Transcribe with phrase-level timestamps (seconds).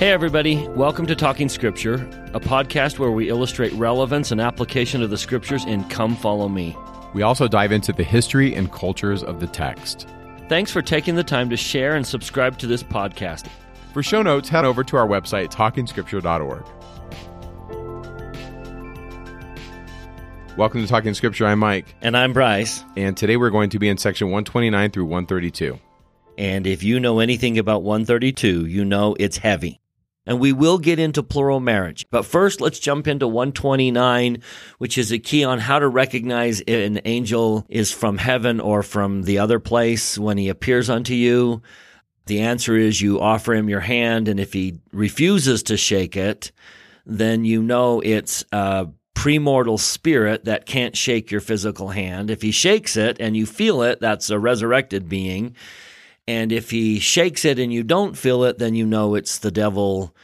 [0.00, 0.66] Hey, everybody.
[0.68, 1.96] Welcome to Talking Scripture,
[2.32, 6.74] a podcast where we illustrate relevance and application of the scriptures in Come Follow Me.
[7.12, 10.08] We also dive into the history and cultures of the text.
[10.48, 13.48] Thanks for taking the time to share and subscribe to this podcast.
[13.92, 16.64] For show notes, head over to our website, talkingscripture.org.
[20.56, 21.46] Welcome to Talking Scripture.
[21.46, 21.94] I'm Mike.
[22.00, 22.82] And I'm Bryce.
[22.96, 25.78] And today we're going to be in section 129 through 132.
[26.38, 29.78] And if you know anything about 132, you know it's heavy.
[30.26, 32.06] And we will get into plural marriage.
[32.10, 34.42] But first, let's jump into 129,
[34.78, 39.22] which is a key on how to recognize an angel is from heaven or from
[39.22, 41.62] the other place when he appears unto you.
[42.26, 46.52] The answer is you offer him your hand, and if he refuses to shake it,
[47.06, 52.30] then you know it's a premortal spirit that can't shake your physical hand.
[52.30, 55.56] If he shakes it and you feel it, that's a resurrected being.
[56.30, 59.50] And if he shakes it and you don't feel it, then you know it's the
[59.50, 60.14] devil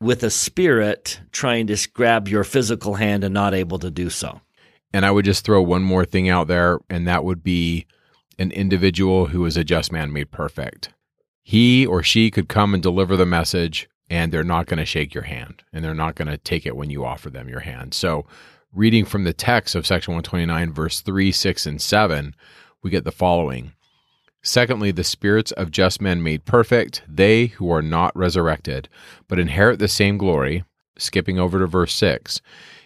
[0.00, 4.40] with a spirit trying to grab your physical hand and not able to do so.
[4.92, 7.86] And I would just throw one more thing out there, and that would be
[8.40, 10.92] an individual who is a just man made perfect.
[11.44, 15.14] He or she could come and deliver the message, and they're not going to shake
[15.14, 17.94] your hand, and they're not going to take it when you offer them your hand.
[17.94, 18.26] So,
[18.72, 22.34] reading from the text of section 129, verse 3, 6, and 7,
[22.82, 23.74] we get the following
[24.42, 28.88] Secondly, the spirits of just men made perfect, they who are not resurrected,
[29.28, 30.64] but inherit the same glory.
[30.98, 32.40] Skipping over to verse 6.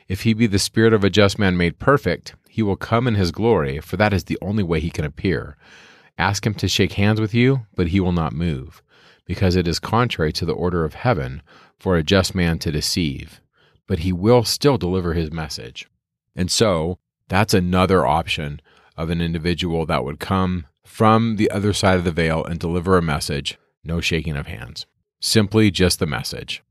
[0.07, 3.15] If he be the spirit of a just man made perfect, he will come in
[3.15, 5.57] his glory, for that is the only way he can appear.
[6.19, 8.83] Ask him to shake hands with you, but he will not move,
[9.25, 11.43] because it is contrary to the order of heaven
[11.79, 13.41] for a just man to deceive.
[13.87, 15.89] But he will still deliver his message.
[16.35, 16.99] And so,
[17.29, 18.61] that's another option
[18.97, 22.97] of an individual that would come from the other side of the veil and deliver
[22.97, 24.87] a message, no shaking of hands.
[25.21, 26.63] Simply just the message.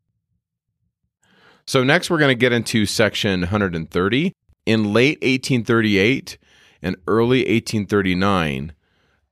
[1.67, 4.33] So, next we're going to get into section 130.
[4.65, 6.37] In late 1838
[6.81, 8.73] and early 1839,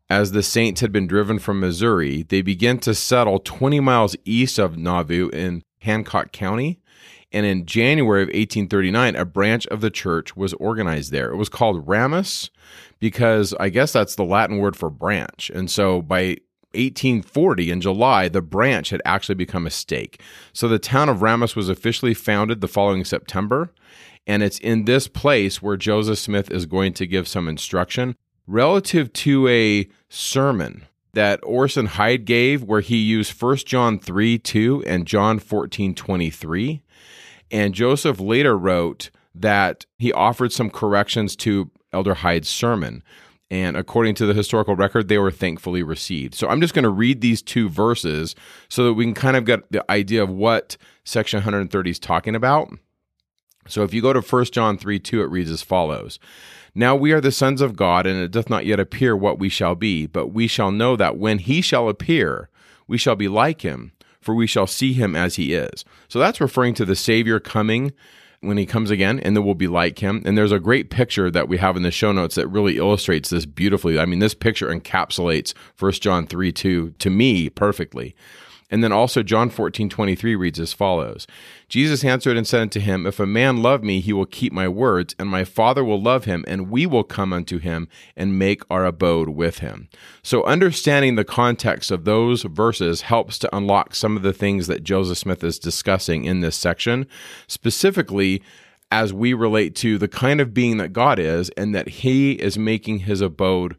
[0.09, 4.59] as the Saints had been driven from Missouri, they began to settle 20 miles east
[4.59, 6.79] of Nauvoo in Hancock County.
[7.33, 11.31] And in January of 1839, a branch of the church was organized there.
[11.31, 12.51] It was called Ramus
[12.99, 15.51] because I guess that's the Latin word for branch.
[15.53, 16.37] And so by
[16.75, 20.21] 1840 in July, the branch had actually become a stake.
[20.53, 23.71] So the town of Ramus was officially founded the following September.
[24.25, 28.15] And it's in this place where Joseph Smith is going to give some instruction
[28.47, 30.83] relative to a sermon
[31.13, 36.81] that Orson Hyde gave, where he used 1 John 3 2 and John 14 23.
[37.51, 43.03] And Joseph later wrote that he offered some corrections to Elder Hyde's sermon.
[43.49, 46.33] And according to the historical record, they were thankfully received.
[46.33, 48.35] So I'm just going to read these two verses
[48.67, 52.35] so that we can kind of get the idea of what section 130 is talking
[52.35, 52.71] about.
[53.67, 56.19] So if you go to 1 John 3 2, it reads as follows
[56.73, 59.49] Now we are the sons of God, and it doth not yet appear what we
[59.49, 62.49] shall be, but we shall know that when he shall appear,
[62.87, 63.93] we shall be like him,
[64.23, 65.85] for we shall see him as he is.
[66.07, 67.93] So that's referring to the Savior coming
[68.41, 70.21] when he comes again, and then we'll be like him.
[70.25, 73.29] And there's a great picture that we have in the show notes that really illustrates
[73.29, 73.97] this beautifully.
[73.97, 78.15] I mean, this picture encapsulates 1 John 3 2 to me perfectly.
[78.69, 81.27] And then also John 14, 23 reads as follows
[81.73, 84.67] Jesus answered and said unto him, If a man love me, he will keep my
[84.67, 88.61] words, and my Father will love him, and we will come unto him and make
[88.69, 89.89] our abode with him.
[90.21, 94.83] So, understanding the context of those verses helps to unlock some of the things that
[94.83, 97.07] Joseph Smith is discussing in this section,
[97.47, 98.43] specifically
[98.91, 102.55] as we relate to the kind of being that God is and that he is
[102.55, 103.77] making his abode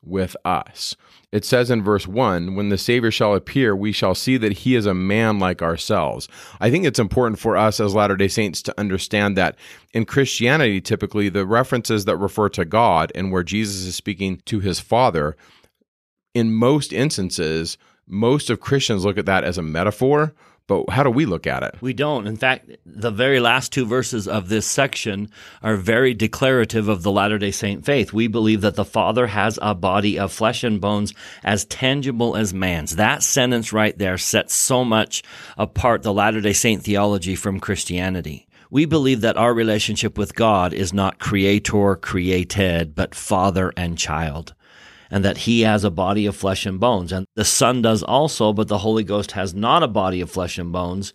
[0.00, 0.94] with us.
[1.32, 4.76] It says in verse 1 When the Savior shall appear, we shall see that he
[4.76, 6.28] is a man like ourselves.
[6.60, 9.56] I think it's important for us as Latter day Saints to understand that
[9.94, 14.60] in Christianity, typically, the references that refer to God and where Jesus is speaking to
[14.60, 15.34] his Father,
[16.34, 20.34] in most instances, most of Christians look at that as a metaphor
[20.66, 21.76] but how do we look at it?
[21.80, 22.26] We don't.
[22.26, 25.30] In fact, the very last two verses of this section
[25.62, 28.12] are very declarative of the Latter day Saint faith.
[28.12, 31.12] We believe that the Father has a body of flesh and bones
[31.42, 32.96] as tangible as man's.
[32.96, 35.22] That sentence right there sets so much
[35.56, 38.46] apart the Latter day Saint theology from Christianity.
[38.70, 44.54] We believe that our relationship with God is not creator created, but father and child
[45.12, 47.12] and that he has a body of flesh and bones.
[47.12, 50.56] And the Son does also, but the Holy Ghost has not a body of flesh
[50.56, 51.12] and bones,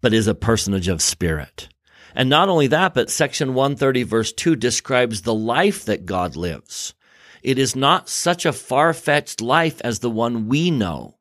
[0.00, 1.68] but is a personage of spirit.
[2.14, 6.94] And not only that, but section 130 verse 2 describes the life that God lives.
[7.42, 11.16] It is not such a far-fetched life as the one we know.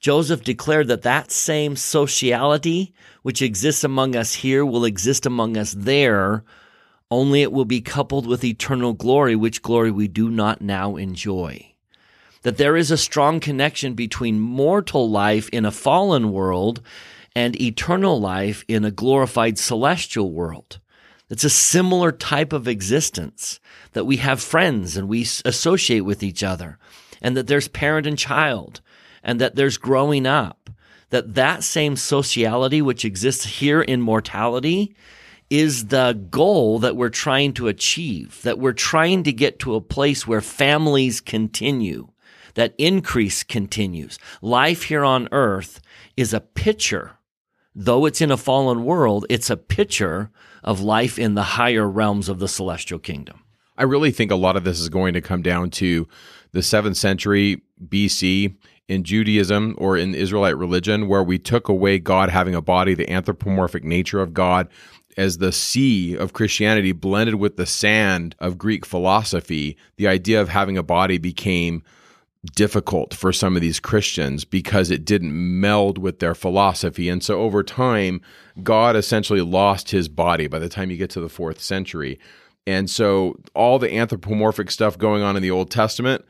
[0.00, 2.92] Joseph declared that that same sociality
[3.22, 6.44] which exists among us here will exist among us there,
[7.10, 11.69] only it will be coupled with eternal glory, which glory we do not now enjoy.
[12.42, 16.80] That there is a strong connection between mortal life in a fallen world
[17.36, 20.80] and eternal life in a glorified celestial world.
[21.28, 23.60] It's a similar type of existence
[23.92, 26.78] that we have friends and we associate with each other
[27.22, 28.80] and that there's parent and child
[29.22, 30.70] and that there's growing up,
[31.10, 34.94] that that same sociality which exists here in mortality
[35.50, 39.80] is the goal that we're trying to achieve, that we're trying to get to a
[39.80, 42.08] place where families continue,
[42.60, 44.18] that increase continues.
[44.42, 45.80] Life here on earth
[46.16, 47.18] is a picture,
[47.74, 50.30] though it's in a fallen world, it's a picture
[50.62, 53.42] of life in the higher realms of the celestial kingdom.
[53.78, 56.06] I really think a lot of this is going to come down to
[56.52, 58.54] the seventh century BC
[58.88, 63.10] in Judaism or in Israelite religion, where we took away God having a body, the
[63.10, 64.68] anthropomorphic nature of God,
[65.16, 70.48] as the sea of Christianity blended with the sand of Greek philosophy, the idea of
[70.50, 71.82] having a body became
[72.54, 77.08] difficult for some of these Christians because it didn't meld with their philosophy.
[77.08, 78.20] And so over time,
[78.62, 82.18] God essentially lost his body by the time you get to the fourth century.
[82.66, 86.24] And so all the anthropomorphic stuff going on in the Old Testament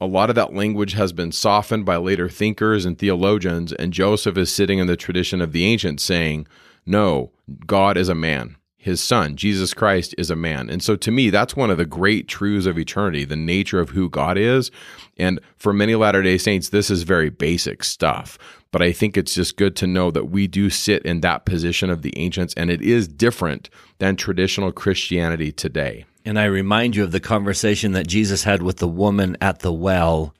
[0.00, 4.36] a lot of that language has been softened by later thinkers and theologians, and Joseph
[4.36, 6.46] is sitting in the tradition of the ancients saying,
[6.84, 7.32] No,
[7.66, 8.56] God is a man.
[8.86, 10.70] His son, Jesus Christ, is a man.
[10.70, 13.90] And so to me, that's one of the great truths of eternity, the nature of
[13.90, 14.70] who God is.
[15.18, 18.38] And for many Latter day Saints, this is very basic stuff.
[18.70, 21.90] But I think it's just good to know that we do sit in that position
[21.90, 26.04] of the ancients, and it is different than traditional Christianity today.
[26.24, 29.72] And I remind you of the conversation that Jesus had with the woman at the
[29.72, 30.32] well,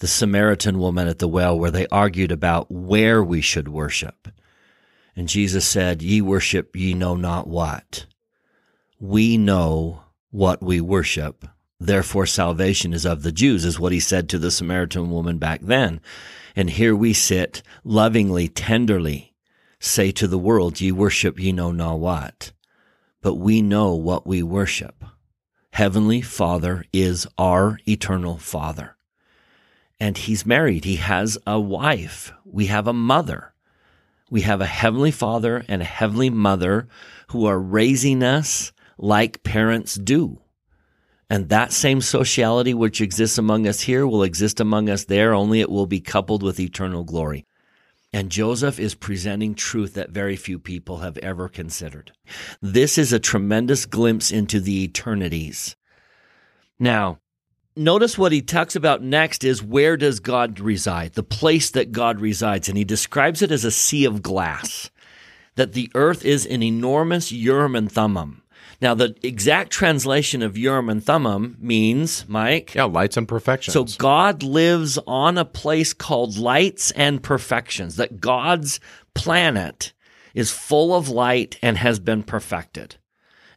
[0.00, 4.26] the Samaritan woman at the well, where they argued about where we should worship.
[5.16, 8.06] And Jesus said, Ye worship ye know not what.
[9.00, 11.46] We know what we worship.
[11.80, 15.60] Therefore, salvation is of the Jews, is what he said to the Samaritan woman back
[15.62, 16.00] then.
[16.54, 19.34] And here we sit lovingly, tenderly,
[19.80, 22.52] say to the world, Ye worship ye know not what.
[23.22, 25.02] But we know what we worship.
[25.72, 28.96] Heavenly Father is our eternal Father.
[29.98, 30.84] And he's married.
[30.84, 32.32] He has a wife.
[32.44, 33.54] We have a mother.
[34.30, 36.88] We have a Heavenly Father and a Heavenly Mother
[37.28, 40.40] who are raising us like parents do.
[41.28, 45.60] And that same sociality which exists among us here will exist among us there, only
[45.60, 47.44] it will be coupled with eternal glory.
[48.12, 52.12] And Joseph is presenting truth that very few people have ever considered.
[52.62, 55.76] This is a tremendous glimpse into the eternities.
[56.78, 57.18] Now,
[57.76, 61.12] notice what he talks about next is where does God reside?
[61.12, 62.68] The place that God resides.
[62.68, 64.90] And he describes it as a sea of glass,
[65.54, 68.42] that the earth is an enormous Urim and Thummim.
[68.80, 72.74] Now, the exact translation of Urim and Thummim means, Mike.
[72.74, 73.72] Yeah, lights and perfections.
[73.72, 78.78] So God lives on a place called lights and perfections, that God's
[79.14, 79.94] planet
[80.34, 82.96] is full of light and has been perfected.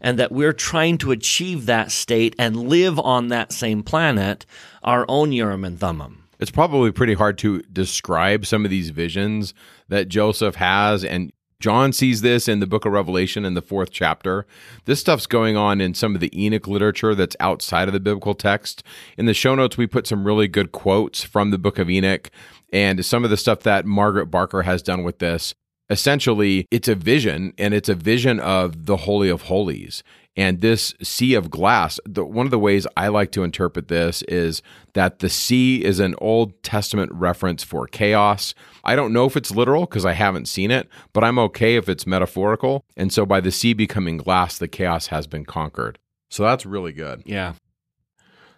[0.02, 4.46] And that we're trying to achieve that state and live on that same planet,
[4.84, 6.24] our own Urim and Thummim.
[6.40, 9.54] It's probably pretty hard to describe some of these visions
[9.90, 13.92] that Joseph has and John sees this in the book of Revelation in the fourth
[13.92, 14.48] chapter.
[14.86, 18.34] This stuff's going on in some of the Enoch literature that's outside of the biblical
[18.34, 18.82] text.
[19.18, 22.32] In the show notes, we put some really good quotes from the book of Enoch
[22.72, 25.54] and some of the stuff that Margaret Barker has done with this.
[25.90, 30.04] Essentially, it's a vision and it's a vision of the Holy of Holies.
[30.36, 34.22] And this sea of glass, the, one of the ways I like to interpret this
[34.24, 34.62] is
[34.94, 38.54] that the sea is an Old Testament reference for chaos.
[38.84, 41.90] I don't know if it's literal because I haven't seen it, but I'm okay if
[41.90, 42.86] it's metaphorical.
[42.96, 46.00] And so by the sea becoming glass, the chaos has been conquered.
[46.30, 47.24] So that's really good.
[47.26, 47.56] Yeah.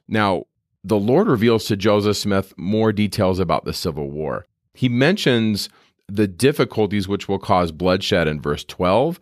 [0.07, 0.43] Now,
[0.83, 4.45] the Lord reveals to Joseph Smith more details about the Civil War.
[4.73, 5.69] He mentions
[6.13, 9.19] the difficulties which will cause bloodshed in verse 12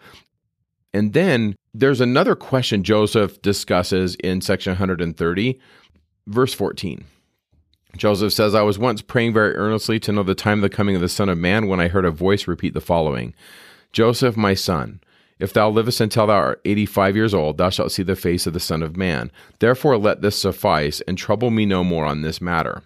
[0.94, 5.60] and then there's another question Joseph discusses in section 130,
[6.28, 7.06] verse 14.
[7.98, 10.96] Joseph says, I was once praying very earnestly to know the time of the coming
[10.96, 13.34] of the Son of Man when I heard a voice repeat the following
[13.92, 15.02] Joseph, my son,
[15.40, 18.46] if thou livest until thou art eighty five years old, thou shalt see the face
[18.46, 19.32] of the Son of Man.
[19.58, 22.84] Therefore let this suffice, and trouble me no more on this matter.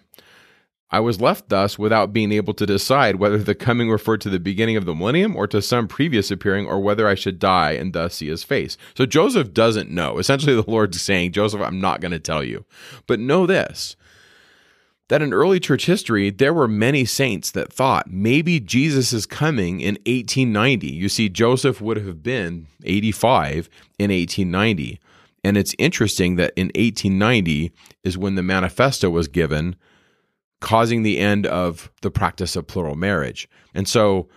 [0.94, 4.38] I was left thus without being able to decide whether the coming referred to the
[4.38, 7.92] beginning of the millennium or to some previous appearing, or whether I should die and
[7.92, 8.76] thus see his face.
[8.96, 10.18] So Joseph doesn't know.
[10.18, 12.64] Essentially, the Lord's saying, Joseph, I'm not going to tell you.
[13.08, 13.96] But know this
[15.08, 19.80] that in early church history, there were many saints that thought maybe Jesus is coming
[19.80, 20.86] in 1890.
[20.86, 25.00] You see, Joseph would have been 85 in 1890.
[25.42, 27.72] And it's interesting that in 1890
[28.04, 29.74] is when the manifesto was given,
[30.64, 33.46] causing the end of the practice of plural marriage.
[33.74, 34.28] And so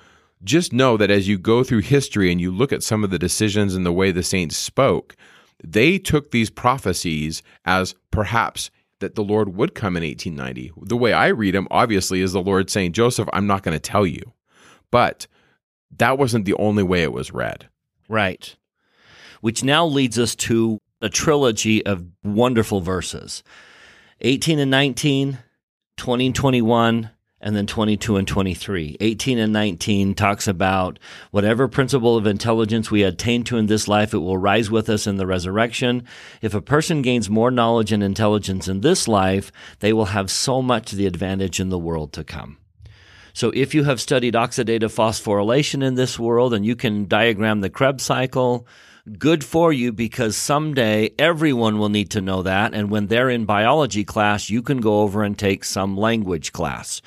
[0.44, 3.18] just know that as you go through history and you look at some of the
[3.18, 5.16] decisions and the way the saints spoke,
[5.64, 8.70] they took these prophecies as perhaps
[9.00, 10.74] that the Lord would come in 1890.
[10.86, 13.80] The way I read them, obviously, is the Lord saying, Joseph, I'm not going to
[13.80, 14.34] tell you.
[14.92, 15.28] But
[15.96, 17.70] that wasn't the only way it was read.
[18.10, 18.54] Right.
[19.40, 23.44] Which now leads us to a trilogy of wonderful verses
[24.20, 25.38] 18 and 19,
[25.98, 28.98] 20 and 21, and then 22 and 23.
[29.00, 30.98] 18 and 19 talks about
[31.32, 35.06] whatever principle of intelligence we attain to in this life, it will rise with us
[35.06, 36.04] in the resurrection.
[36.42, 40.62] If a person gains more knowledge and intelligence in this life, they will have so
[40.62, 42.58] much the advantage in the world to come.
[43.34, 47.70] So if you have studied oxidative phosphorylation in this world and you can diagram the
[47.70, 48.66] Krebs cycle,
[49.08, 52.74] good for you because someday everyone will need to know that.
[52.74, 57.02] And when they're in biology class, you can go over and take some language class.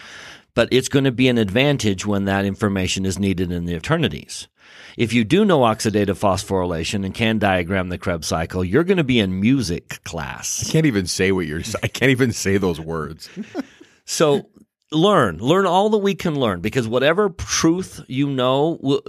[0.55, 4.49] But it's going to be an advantage when that information is needed in the eternities.
[4.97, 9.05] If you do know oxidative phosphorylation and can diagram the Krebs cycle, you're going to
[9.05, 10.69] be in music class.
[10.69, 13.31] I can't even say what you're I can't even say those words.
[14.05, 14.49] so
[14.93, 19.01] learn, learn all that we can learn because whatever truth you know,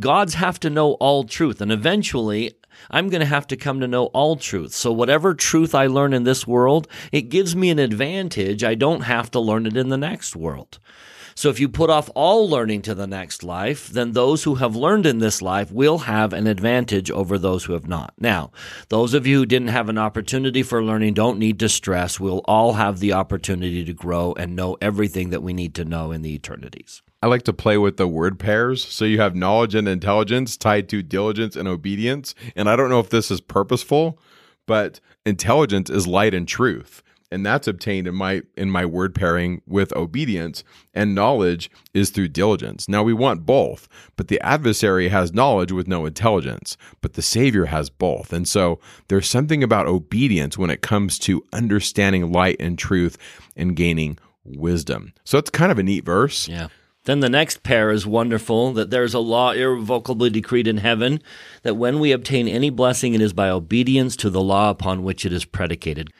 [0.00, 1.60] gods have to know all truth.
[1.60, 2.52] And eventually,
[2.90, 4.72] I'm going to have to come to know all truth.
[4.72, 8.64] So, whatever truth I learn in this world, it gives me an advantage.
[8.64, 10.78] I don't have to learn it in the next world.
[11.34, 14.74] So, if you put off all learning to the next life, then those who have
[14.74, 18.14] learned in this life will have an advantage over those who have not.
[18.18, 18.52] Now,
[18.88, 22.18] those of you who didn't have an opportunity for learning don't need to stress.
[22.18, 26.10] We'll all have the opportunity to grow and know everything that we need to know
[26.12, 27.02] in the eternities.
[27.22, 28.84] I like to play with the word pairs.
[28.84, 32.34] So you have knowledge and intelligence tied to diligence and obedience.
[32.54, 34.18] And I don't know if this is purposeful,
[34.66, 37.02] but intelligence is light and truth.
[37.32, 40.62] And that's obtained in my in my word pairing with obedience
[40.94, 42.88] and knowledge is through diligence.
[42.88, 47.64] Now we want both, but the adversary has knowledge with no intelligence, but the savior
[47.64, 48.32] has both.
[48.32, 53.18] And so there's something about obedience when it comes to understanding light and truth
[53.56, 55.12] and gaining wisdom.
[55.24, 56.46] So it's kind of a neat verse.
[56.46, 56.68] Yeah.
[57.06, 61.22] Then the next pair is wonderful that there's a law irrevocably decreed in heaven
[61.62, 65.24] that when we obtain any blessing, it is by obedience to the law upon which
[65.24, 66.12] it is predicated.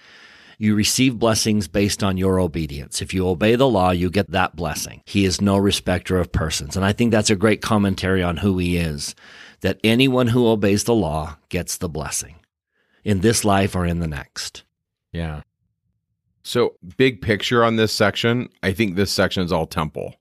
[0.58, 3.02] You receive blessings based on your obedience.
[3.02, 5.02] If you obey the law, you get that blessing.
[5.04, 6.76] He is no respecter of persons.
[6.76, 9.16] And I think that's a great commentary on who he is
[9.62, 12.36] that anyone who obeys the law gets the blessing
[13.04, 14.62] in this life or in the next.
[15.12, 15.42] Yeah.
[16.44, 20.14] So, big picture on this section, I think this section is all temple.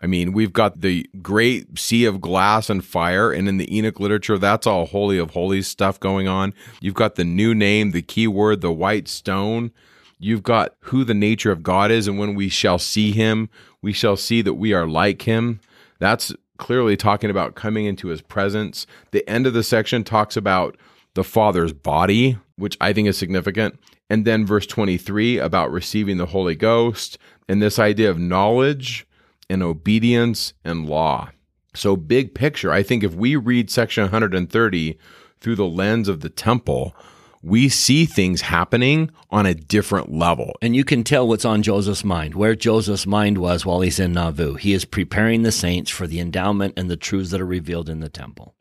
[0.00, 3.98] I mean, we've got the great sea of glass and fire, and in the Enoch
[3.98, 6.52] literature, that's all holy of holies stuff going on.
[6.80, 9.72] You've got the new name, the key word, the white stone.
[10.18, 13.48] You've got who the nature of God is, and when we shall see him,
[13.80, 15.60] we shall see that we are like him.
[15.98, 18.86] That's clearly talking about coming into his presence.
[19.12, 20.76] The end of the section talks about
[21.14, 23.78] the Father's body, which I think is significant.
[24.08, 29.05] And then verse 23 about receiving the Holy Ghost and this idea of knowledge
[29.48, 31.30] and obedience and law.
[31.74, 34.98] So, big picture, I think if we read section 130
[35.40, 36.94] through the lens of the temple,
[37.42, 40.56] we see things happening on a different level.
[40.60, 44.12] And you can tell what's on Joseph's mind, where Joseph's mind was while he's in
[44.12, 44.54] Nauvoo.
[44.54, 48.00] He is preparing the saints for the endowment and the truths that are revealed in
[48.00, 48.56] the temple.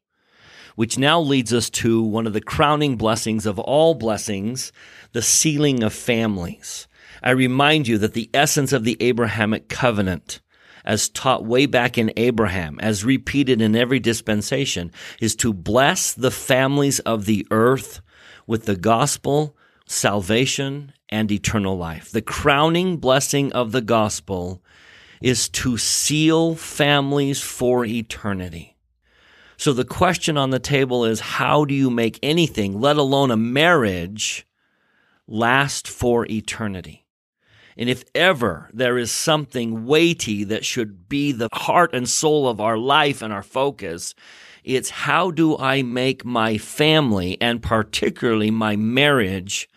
[0.75, 4.71] Which now leads us to one of the crowning blessings of all blessings,
[5.13, 6.87] the sealing of families.
[7.23, 10.41] I remind you that the essence of the Abrahamic covenant
[10.85, 16.31] as taught way back in Abraham, as repeated in every dispensation, is to bless the
[16.31, 18.01] families of the earth
[18.47, 22.11] with the gospel, salvation, and eternal life.
[22.11, 24.63] The crowning blessing of the gospel
[25.21, 28.77] is to seal families for eternity.
[29.57, 33.37] So the question on the table is how do you make anything, let alone a
[33.37, 34.45] marriage,
[35.27, 37.04] last for eternity?
[37.77, 42.61] And if ever there is something weighty that should be the heart and soul of
[42.61, 44.15] our life and our focus,
[44.63, 49.69] it's how do I make my family and particularly my marriage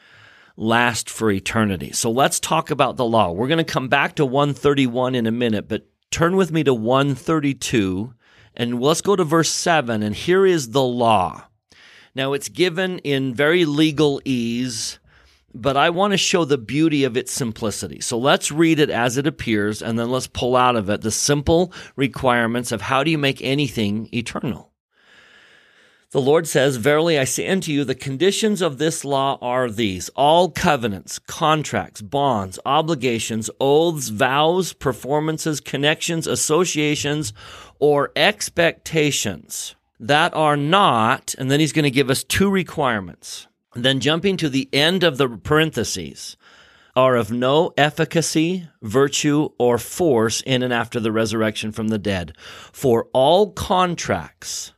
[0.57, 1.93] last for eternity?
[1.93, 3.33] So let's talk about the law.
[3.33, 6.75] We're going to come back to 131 in a minute, but turn with me to
[6.75, 8.14] 132
[8.55, 10.02] and let's go to verse 7.
[10.02, 11.45] And here is the law.
[12.14, 14.99] Now it's given in very legalese
[15.55, 18.00] but I want to show the beauty of its simplicity.
[18.00, 21.11] So let's read it as it appears, and then let's pull out of it the
[21.11, 24.73] simple requirements of how do you make anything eternal.
[26.11, 30.09] The Lord says, Verily I say unto you, the conditions of this law are these
[30.11, 37.35] all covenants, contracts, bonds, obligations, oaths, vows, performances, connections, associations,
[37.78, 43.48] or expectations that are not, and then he's going to give us two requirements.
[43.75, 46.37] Then jumping to the end of the parentheses,
[46.96, 52.32] are of no efficacy, virtue, or force in and after the resurrection from the dead.
[52.72, 54.72] For all contracts,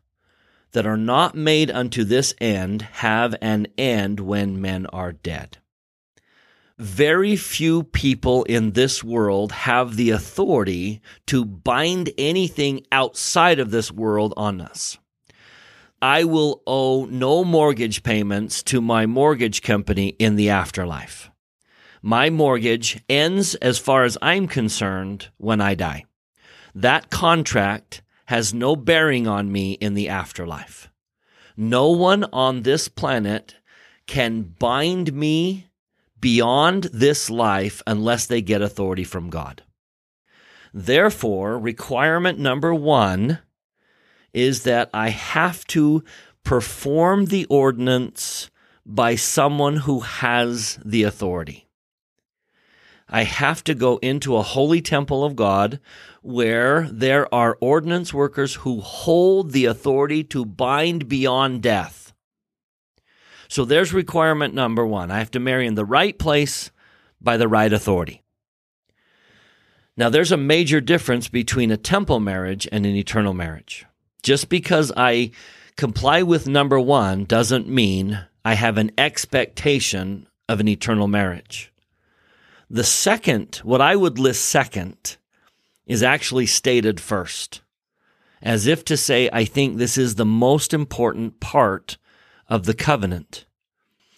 [0.72, 5.58] that are not made unto this end have an end when men are dead.
[6.78, 13.92] Very few people in this world have the authority to bind anything outside of this
[13.92, 14.96] world on us.
[16.02, 21.30] I will owe no mortgage payments to my mortgage company in the afterlife.
[22.00, 26.06] My mortgage ends, as far as I'm concerned, when I die.
[26.74, 30.88] That contract has no bearing on me in the afterlife.
[31.54, 33.56] No one on this planet
[34.06, 35.68] can bind me
[36.18, 39.62] beyond this life unless they get authority from God.
[40.72, 43.40] Therefore, requirement number one
[44.32, 46.04] is that I have to
[46.44, 48.50] perform the ordinance
[48.86, 51.66] by someone who has the authority.
[53.08, 55.80] I have to go into a holy temple of God
[56.22, 62.12] where there are ordinance workers who hold the authority to bind beyond death.
[63.48, 65.10] So there's requirement number one.
[65.10, 66.70] I have to marry in the right place
[67.20, 68.22] by the right authority.
[69.96, 73.86] Now, there's a major difference between a temple marriage and an eternal marriage.
[74.22, 75.30] Just because I
[75.76, 81.72] comply with number one doesn't mean I have an expectation of an eternal marriage.
[82.68, 85.16] The second, what I would list second,
[85.86, 87.62] is actually stated first,
[88.40, 91.98] as if to say, I think this is the most important part
[92.48, 93.46] of the covenant.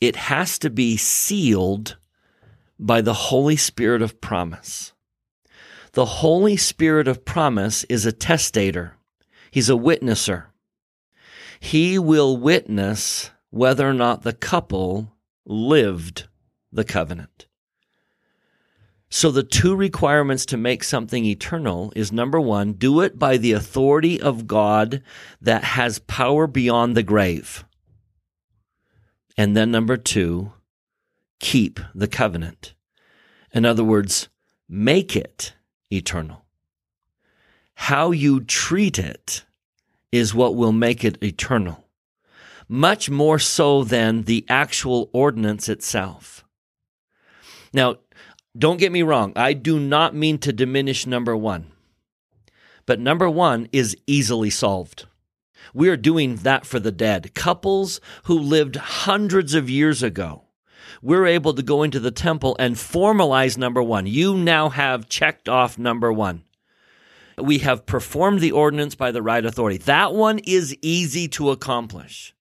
[0.01, 1.97] It has to be sealed
[2.79, 4.93] by the Holy Spirit of promise.
[5.93, 8.97] The Holy Spirit of promise is a testator.
[9.53, 10.47] He's a witnesser.
[11.61, 15.13] He will witness whether or not the couple
[15.45, 16.27] lived
[16.73, 17.47] the covenant.
[19.11, 23.53] So the two requirements to make something eternal is number one, do it by the
[23.53, 25.03] authority of God
[25.43, 27.63] that has power beyond the grave.
[29.37, 30.55] And then number two,
[31.41, 32.73] keep the covenant.
[33.53, 34.31] In other words,
[34.67, 35.53] make it
[35.91, 36.42] eternal.
[37.75, 39.45] How you treat it
[40.11, 41.85] is what will make it eternal,
[42.69, 46.45] much more so than the actual ordinance itself.
[47.73, 47.97] Now,
[48.57, 51.73] don't get me wrong, I do not mean to diminish number one,
[52.85, 55.07] but number one is easily solved.
[55.73, 57.35] We are doing that for the dead.
[57.35, 60.43] Couples who lived hundreds of years ago,
[61.01, 64.07] we're able to go into the temple and formalize number one.
[64.07, 66.45] You now have checked off number one.
[67.39, 69.79] We have performed the ordinance by the right authority.
[69.79, 72.35] That one is easy to accomplish.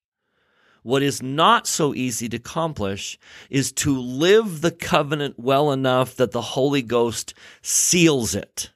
[0.84, 6.32] What is not so easy to accomplish is to live the covenant well enough that
[6.32, 8.72] the Holy Ghost seals it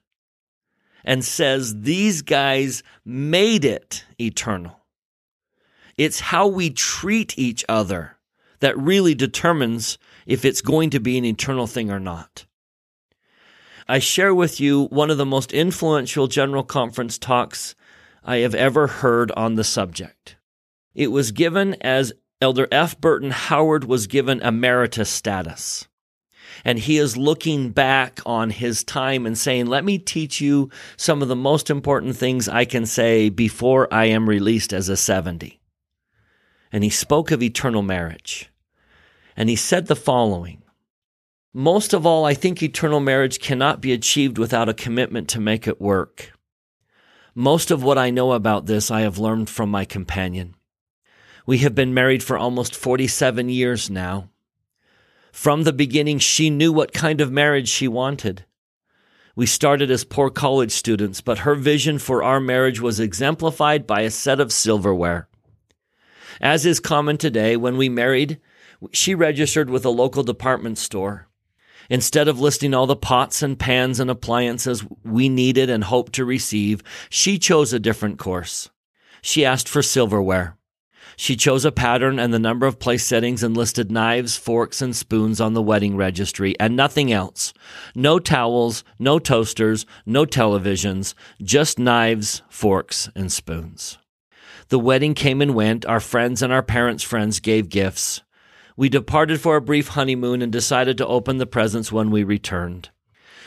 [1.03, 4.85] and says, These guys made it eternal.
[5.97, 8.17] It's how we treat each other
[8.59, 12.45] that really determines if it's going to be an eternal thing or not.
[13.87, 17.75] I share with you one of the most influential General Conference talks
[18.23, 20.37] I have ever heard on the subject.
[20.95, 22.99] It was given as Elder F.
[22.99, 25.87] Burton Howard was given emeritus status.
[26.63, 31.21] And he is looking back on his time and saying, Let me teach you some
[31.21, 35.59] of the most important things I can say before I am released as a 70.
[36.71, 38.51] And he spoke of eternal marriage.
[39.37, 40.63] And he said the following
[41.57, 45.67] Most of all, I think eternal marriage cannot be achieved without a commitment to make
[45.67, 46.33] it work.
[47.33, 50.55] Most of what I know about this I have learned from my companion.
[51.45, 54.31] We have been married for almost 47 years now.
[55.31, 58.43] From the beginning, she knew what kind of marriage she wanted.
[59.33, 64.01] We started as poor college students, but her vision for our marriage was exemplified by
[64.01, 65.29] a set of silverware.
[66.41, 68.41] As is common today, when we married,
[68.91, 71.29] she registered with a local department store.
[71.89, 76.25] Instead of listing all the pots and pans and appliances we needed and hoped to
[76.25, 78.69] receive, she chose a different course.
[79.21, 80.57] She asked for silverware.
[81.17, 84.95] She chose a pattern and the number of place settings and listed knives, forks, and
[84.95, 87.53] spoons on the wedding registry and nothing else.
[87.95, 93.97] No towels, no toasters, no televisions, just knives, forks, and spoons.
[94.69, 95.85] The wedding came and went.
[95.85, 98.21] Our friends and our parents' friends gave gifts.
[98.77, 102.89] We departed for a brief honeymoon and decided to open the presents when we returned.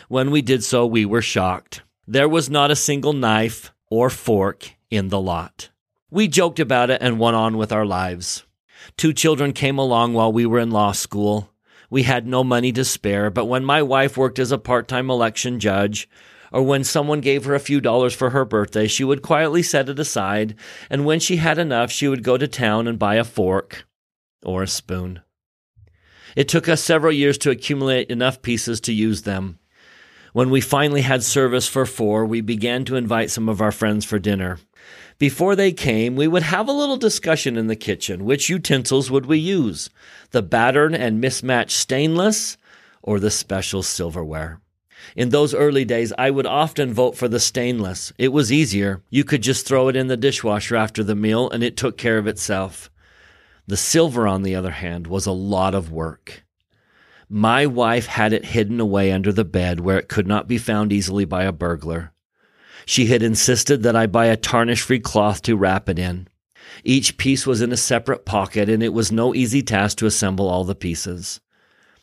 [0.08, 1.82] When we did so, we were shocked.
[2.06, 5.68] There was not a single knife or fork in the lot.
[6.10, 8.46] We joked about it and went on with our lives.
[8.96, 11.50] Two children came along while we were in law school.
[11.90, 15.10] We had no money to spare, but when my wife worked as a part time
[15.10, 16.08] election judge,
[16.50, 19.90] or when someone gave her a few dollars for her birthday, she would quietly set
[19.90, 20.54] it aside,
[20.88, 23.84] and when she had enough, she would go to town and buy a fork
[24.44, 25.20] or a spoon.
[26.37, 29.59] It took us several years to accumulate enough pieces to use them.
[30.33, 34.05] When we finally had service for four, we began to invite some of our friends
[34.05, 34.59] for dinner.
[35.18, 38.24] Before they came, we would have a little discussion in the kitchen.
[38.24, 39.90] Which utensils would we use?
[40.31, 42.57] The battered and mismatched stainless
[43.03, 44.61] or the special silverware?
[45.16, 48.12] In those early days, I would often vote for the stainless.
[48.18, 49.03] It was easier.
[49.11, 52.18] You could just throw it in the dishwasher after the meal and it took care
[52.18, 52.90] of itself.
[53.68, 56.42] The silver, on the other hand, was a lot of work.
[57.28, 60.90] My wife had it hidden away under the bed where it could not be found
[60.90, 62.14] easily by a burglar.
[62.87, 66.28] She had insisted that I buy a tarnish free cloth to wrap it in.
[66.83, 70.48] Each piece was in a separate pocket, and it was no easy task to assemble
[70.48, 71.38] all the pieces.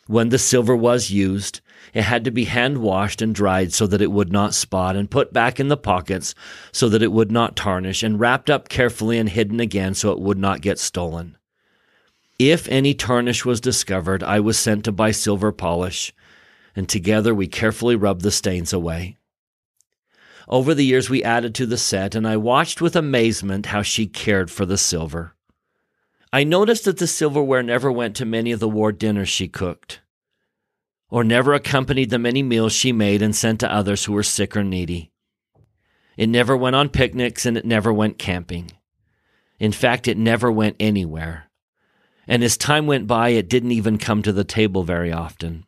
[0.06, 1.62] When the silver was used,
[1.96, 5.10] it had to be hand washed and dried so that it would not spot, and
[5.10, 6.36] put back in the pockets
[6.72, 10.20] so that it would not tarnish, and wrapped up carefully and hidden again so it
[10.20, 11.36] would not get stolen.
[12.38, 16.14] If any tarnish was discovered, I was sent to buy silver polish,
[16.76, 19.18] and together we carefully rubbed the stains away.
[20.50, 24.06] Over the years, we added to the set, and I watched with amazement how she
[24.06, 25.34] cared for the silver.
[26.34, 30.02] I noticed that the silverware never went to many of the war dinners she cooked,
[31.10, 34.58] or never accompanied the many meals she made and sent to others who were sick
[34.58, 35.14] or needy.
[36.18, 38.74] It never went on picnics, and it never went camping.
[39.58, 41.50] In fact, it never went anywhere
[42.28, 45.66] and as time went by, it didn't even come to the table very often.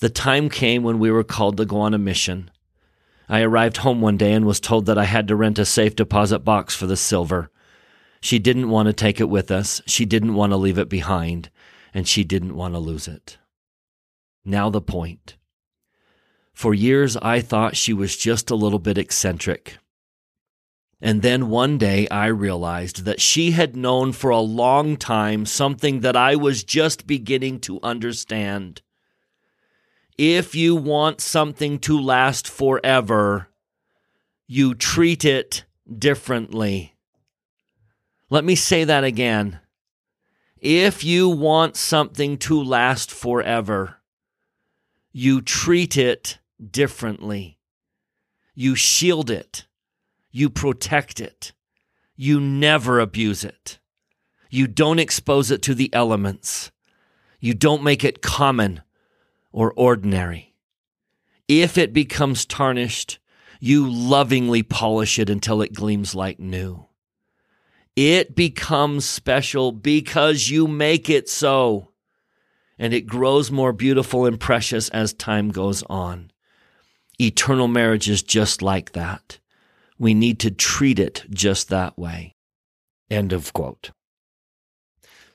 [0.00, 2.50] The time came when we were called to go on a mission.
[3.28, 5.96] I arrived home one day and was told that I had to rent a safe
[5.96, 7.50] deposit box for the silver.
[8.20, 11.50] She didn't want to take it with us, she didn't want to leave it behind,
[11.94, 13.38] and she didn't want to lose it.
[14.44, 15.36] Now, the point.
[16.52, 19.78] For years, I thought she was just a little bit eccentric.
[21.04, 25.98] And then one day I realized that she had known for a long time something
[26.00, 28.82] that I was just beginning to understand.
[30.16, 33.48] If you want something to last forever,
[34.46, 36.94] you treat it differently.
[38.30, 39.58] Let me say that again.
[40.60, 43.96] If you want something to last forever,
[45.10, 46.38] you treat it
[46.70, 47.58] differently.
[48.54, 49.66] You shield it
[50.32, 51.52] you protect it.
[52.16, 53.78] You never abuse it.
[54.50, 56.72] You don't expose it to the elements.
[57.38, 58.82] You don't make it common
[59.52, 60.54] or ordinary.
[61.48, 63.18] If it becomes tarnished,
[63.60, 66.86] you lovingly polish it until it gleams like new.
[67.94, 71.92] It becomes special because you make it so,
[72.78, 76.30] and it grows more beautiful and precious as time goes on.
[77.20, 79.38] Eternal marriage is just like that.
[79.98, 82.34] We need to treat it just that way.
[83.10, 83.90] End of quote.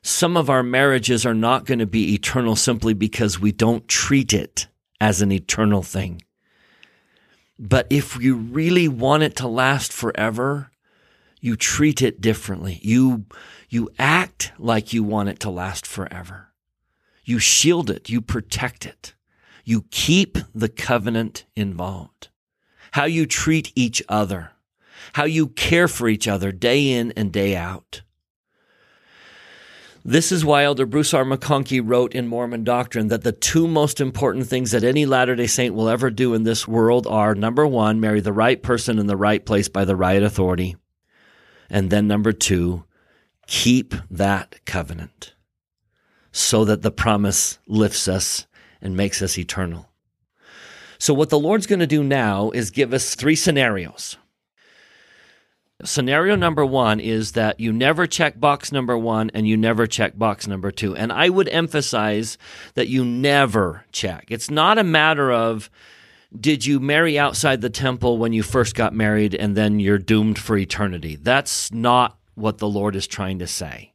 [0.01, 4.33] Some of our marriages are not going to be eternal simply because we don't treat
[4.33, 4.67] it
[5.01, 6.21] as an eternal thing.
[7.59, 10.71] But if you really want it to last forever,
[11.41, 12.79] you treat it differently.
[12.81, 13.25] You,
[13.69, 16.53] you act like you want it to last forever.
[17.25, 18.09] You shield it.
[18.09, 19.13] You protect it.
[19.63, 22.29] You keep the covenant involved.
[22.97, 24.51] How you treat each other
[25.13, 28.01] how you care for each other day in and day out.
[30.05, 31.25] This is why Elder Bruce R.
[31.25, 35.47] McConkie wrote in Mormon Doctrine that the two most important things that any Latter day
[35.47, 39.07] Saint will ever do in this world are number one, marry the right person in
[39.07, 40.77] the right place by the right authority.
[41.69, 42.85] And then number two,
[43.47, 45.33] keep that covenant
[46.31, 48.47] so that the promise lifts us
[48.81, 49.86] and makes us eternal.
[50.99, 54.17] So, what the Lord's going to do now is give us three scenarios.
[55.83, 60.17] Scenario number one is that you never check box number one and you never check
[60.17, 60.95] box number two.
[60.95, 62.39] And I would emphasize
[62.73, 64.25] that you never check.
[64.29, 65.69] It's not a matter of
[66.37, 70.39] did you marry outside the temple when you first got married and then you're doomed
[70.39, 71.15] for eternity.
[71.15, 73.93] That's not what the Lord is trying to say.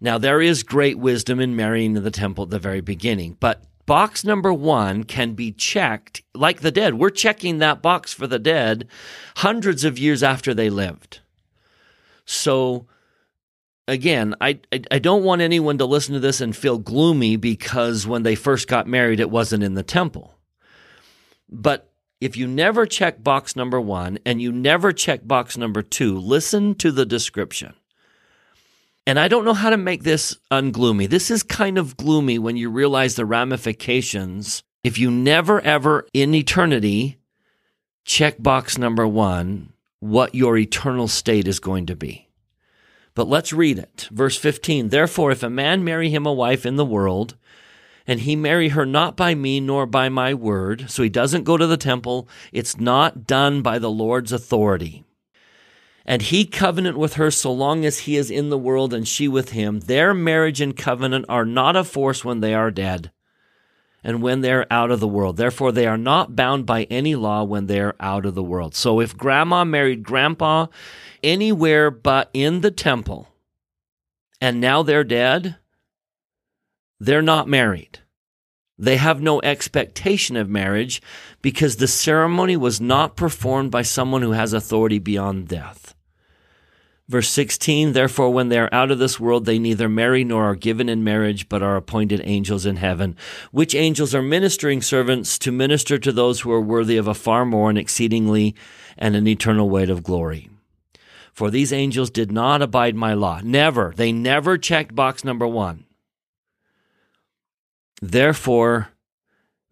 [0.00, 3.62] Now, there is great wisdom in marrying in the temple at the very beginning, but
[3.86, 6.94] box number one can be checked like the dead.
[6.94, 8.88] We're checking that box for the dead
[9.36, 11.20] hundreds of years after they lived.
[12.24, 12.86] So,
[13.88, 18.06] again, I, I, I don't want anyone to listen to this and feel gloomy because
[18.06, 20.38] when they first got married, it wasn't in the temple.
[21.48, 26.16] But if you never check box number one and you never check box number two,
[26.18, 27.74] listen to the description.
[29.06, 31.08] And I don't know how to make this ungloomy.
[31.08, 34.62] This is kind of gloomy when you realize the ramifications.
[34.84, 37.18] If you never ever in eternity
[38.04, 42.28] check box number one, what your eternal state is going to be.
[43.14, 44.08] But let's read it.
[44.10, 47.36] Verse 15 Therefore, if a man marry him a wife in the world,
[48.06, 51.56] and he marry her not by me nor by my word, so he doesn't go
[51.56, 55.04] to the temple, it's not done by the Lord's authority.
[56.04, 59.28] And he covenant with her so long as he is in the world and she
[59.28, 63.12] with him, their marriage and covenant are not of force when they are dead
[64.04, 65.36] and when they're out of the world.
[65.36, 68.74] Therefore, they are not bound by any law when they're out of the world.
[68.74, 70.66] So if grandma married grandpa
[71.22, 73.28] anywhere but in the temple,
[74.40, 75.56] and now they're dead,
[76.98, 78.00] they're not married.
[78.78, 81.00] They have no expectation of marriage
[81.40, 85.81] because the ceremony was not performed by someone who has authority beyond death.
[87.08, 90.54] Verse 16, therefore, when they are out of this world, they neither marry nor are
[90.54, 93.16] given in marriage, but are appointed angels in heaven,
[93.50, 97.44] which angels are ministering servants to minister to those who are worthy of a far
[97.44, 98.54] more and exceedingly
[98.96, 100.48] and an eternal weight of glory.
[101.32, 103.40] For these angels did not abide my law.
[103.42, 103.92] Never.
[103.96, 105.86] They never checked box number one.
[108.00, 108.90] Therefore,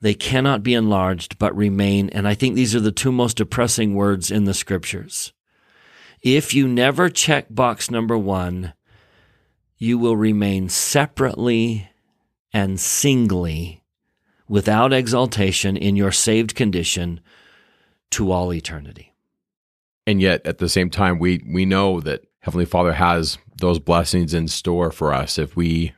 [0.01, 2.09] they cannot be enlarged, but remain.
[2.09, 5.33] And I think these are the two most depressing words in the scriptures
[6.23, 8.75] if you never check box number one,
[9.79, 11.91] you will remain separately
[12.53, 13.83] and singly
[14.49, 17.21] without exaltation in your saved condition
[18.11, 19.15] to all eternity.
[20.07, 24.35] And yet at the same time we we know that Heavenly Father has those blessings
[24.35, 25.93] in store for us if we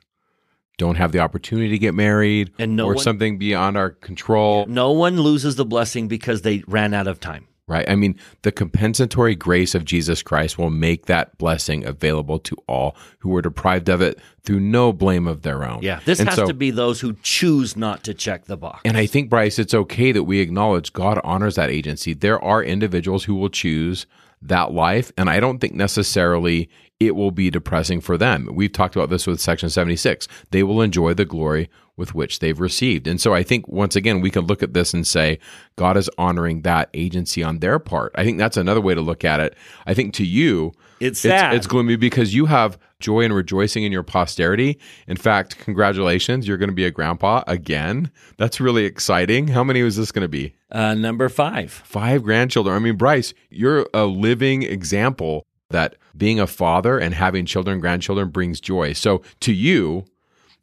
[0.76, 4.66] don't have the opportunity to get married and no or one, something beyond our control.
[4.66, 7.88] No one loses the blessing because they ran out of time right?
[7.88, 12.94] I mean, the compensatory grace of Jesus Christ will make that blessing available to all
[13.20, 15.82] who were deprived of it through no blame of their own.
[15.82, 18.82] Yeah, this and has so, to be those who choose not to check the box.
[18.84, 22.12] And I think, Bryce, it's okay that we acknowledge God honors that agency.
[22.12, 24.06] There are individuals who will choose
[24.42, 25.12] that life.
[25.16, 26.68] And I don't think necessarily
[27.00, 28.48] it will be depressing for them.
[28.52, 30.28] We've talked about this with Section 76.
[30.50, 33.06] They will enjoy the glory with which they've received.
[33.06, 35.38] And so I think once again, we can look at this and say,
[35.76, 38.12] God is honoring that agency on their part.
[38.14, 39.54] I think that's another way to look at it.
[39.86, 41.54] I think to you, it's sad.
[41.54, 44.78] It's, it's gloomy because you have joy and rejoicing in your posterity.
[45.06, 48.10] In fact, congratulations, you're going to be a grandpa again.
[48.38, 49.48] That's really exciting.
[49.48, 50.54] How many was this going to be?
[50.70, 51.72] Uh, number five.
[51.72, 52.74] Five grandchildren.
[52.74, 58.28] I mean, Bryce, you're a living example that being a father and having children, grandchildren
[58.28, 58.92] brings joy.
[58.92, 60.04] So to you,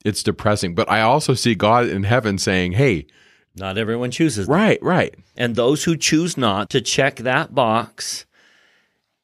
[0.06, 0.76] it's depressing.
[0.76, 3.08] But I also see God in heaven saying, hey,
[3.56, 4.48] not everyone chooses.
[4.48, 4.54] That.
[4.54, 5.16] Right, right.
[5.36, 8.26] And those who choose not to check that box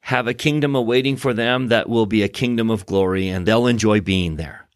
[0.02, 3.68] have a kingdom awaiting for them that will be a kingdom of glory and they'll
[3.68, 4.68] enjoy being there.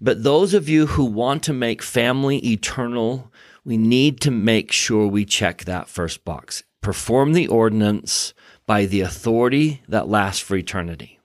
[0.00, 3.32] But those of you who want to make family eternal,
[3.64, 6.64] we need to make sure we check that first box.
[6.80, 8.34] Perform the ordinance
[8.66, 11.18] by the authority that lasts for eternity.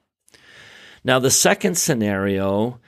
[1.04, 2.80] Now, the second scenario,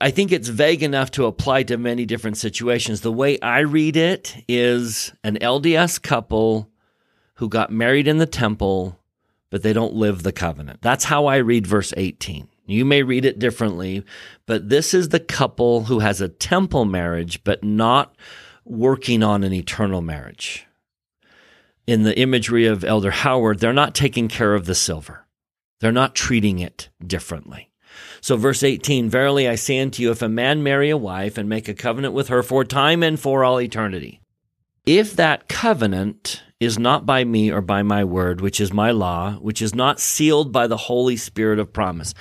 [0.00, 3.00] I think it's vague enough to apply to many different situations.
[3.00, 6.70] The way I read it is an LDS couple
[7.34, 8.98] who got married in the temple,
[9.50, 10.82] but they don't live the covenant.
[10.82, 12.48] That's how I read verse 18.
[12.66, 14.04] You may read it differently,
[14.46, 18.14] but this is the couple who has a temple marriage, but not
[18.64, 20.68] working on an eternal marriage
[21.88, 25.24] in the imagery of Elder Howard, they're not taking care of the silver.
[25.80, 27.67] They're not treating it differently.
[28.20, 31.48] So, verse 18 Verily I say unto you, if a man marry a wife and
[31.48, 34.20] make a covenant with her for time and for all eternity,
[34.86, 39.34] if that covenant is not by me or by my word, which is my law,
[39.34, 42.14] which is not sealed by the Holy Spirit of promise.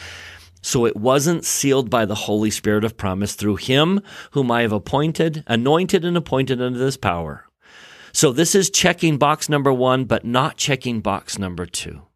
[0.62, 4.74] So it wasn't sealed by the Holy Spirit of promise through him whom I have
[4.74, 7.46] appointed, anointed and appointed unto this power.
[8.12, 12.07] So this is checking box number one, but not checking box number two.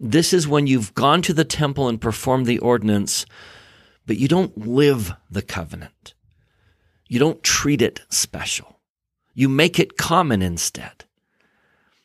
[0.00, 3.26] This is when you've gone to the temple and performed the ordinance,
[4.06, 6.14] but you don't live the covenant.
[7.08, 8.78] You don't treat it special.
[9.34, 11.04] You make it common instead.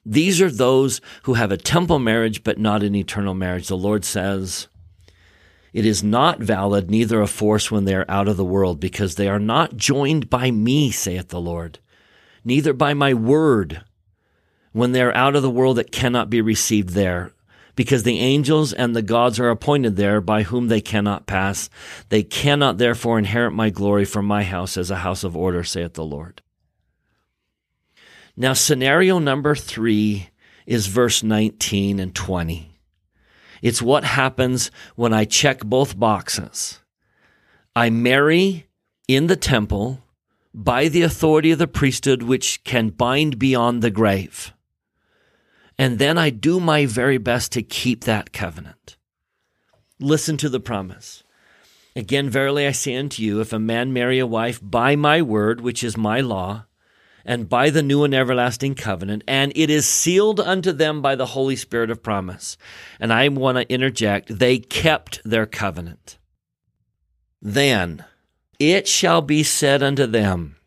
[0.06, 3.68] These are those who have a temple marriage, but not an eternal marriage.
[3.68, 4.68] The Lord says,
[5.72, 9.16] it is not valid, neither a force when they are out of the world, because
[9.16, 11.80] they are not joined by me, saith the Lord,
[12.46, 13.84] neither by my word.
[14.72, 17.32] When they are out of the world, it cannot be received there,
[17.76, 21.70] because the angels and the gods are appointed there, by whom they cannot pass.
[22.10, 25.94] They cannot therefore inherit my glory from my house as a house of order, saith
[25.94, 26.42] the Lord.
[28.36, 30.30] Now, scenario number three
[30.66, 32.80] is verse 19 and 20.
[33.62, 36.80] It's what happens when I check both boxes.
[37.76, 38.68] I marry
[39.08, 40.04] in the temple
[40.54, 44.54] by the authority of the priesthood, which can bind beyond the grave.
[45.78, 48.98] And then I do my very best to keep that covenant.
[50.00, 51.24] Listen to the promise.
[51.96, 55.62] Again, verily I say unto you, if a man marry a wife by my word,
[55.62, 56.66] which is my law,
[57.26, 61.28] and by the new and everlasting covenant, and it is sealed unto them by the
[61.28, 62.58] Holy Spirit of promise.
[63.00, 66.18] And I want to interject, they kept their covenant.
[67.42, 68.04] Then
[68.60, 70.58] it shall be said unto them,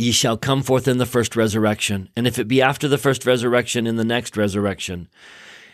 [0.00, 3.26] Ye shall come forth in the first resurrection, and if it be after the first
[3.26, 5.08] resurrection, in the next resurrection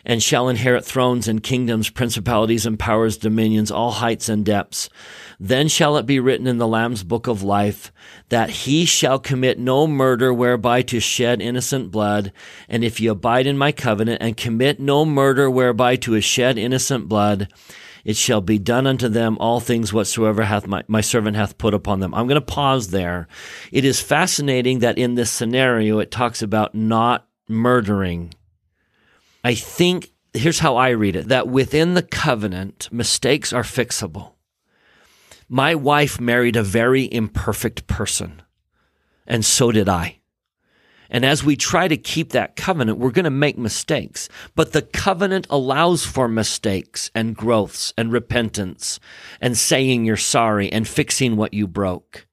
[0.05, 4.89] and shall inherit thrones and kingdoms, principalities and powers, dominions, all heights and depths.
[5.37, 7.91] Then shall it be written in the Lamb's book of life
[8.29, 12.31] that he shall commit no murder whereby to shed innocent blood.
[12.69, 17.09] And if ye abide in my covenant and commit no murder whereby to shed innocent
[17.09, 17.49] blood,
[18.07, 21.75] it shall be done unto them all things whatsoever hath my, my servant hath put
[21.75, 22.15] upon them.
[22.15, 23.27] I'm going to pause there.
[23.71, 28.33] It is fascinating that in this scenario, it talks about not murdering
[29.47, 34.33] I think here's how I read it that within the covenant, mistakes are fixable.
[35.47, 38.41] My wife married a very imperfect person,
[39.25, 40.16] and so did I.
[41.09, 44.29] And as we try to keep that covenant, we're going to make mistakes.
[44.55, 48.99] But the covenant allows for mistakes and growths and repentance
[49.39, 52.27] and saying you're sorry and fixing what you broke.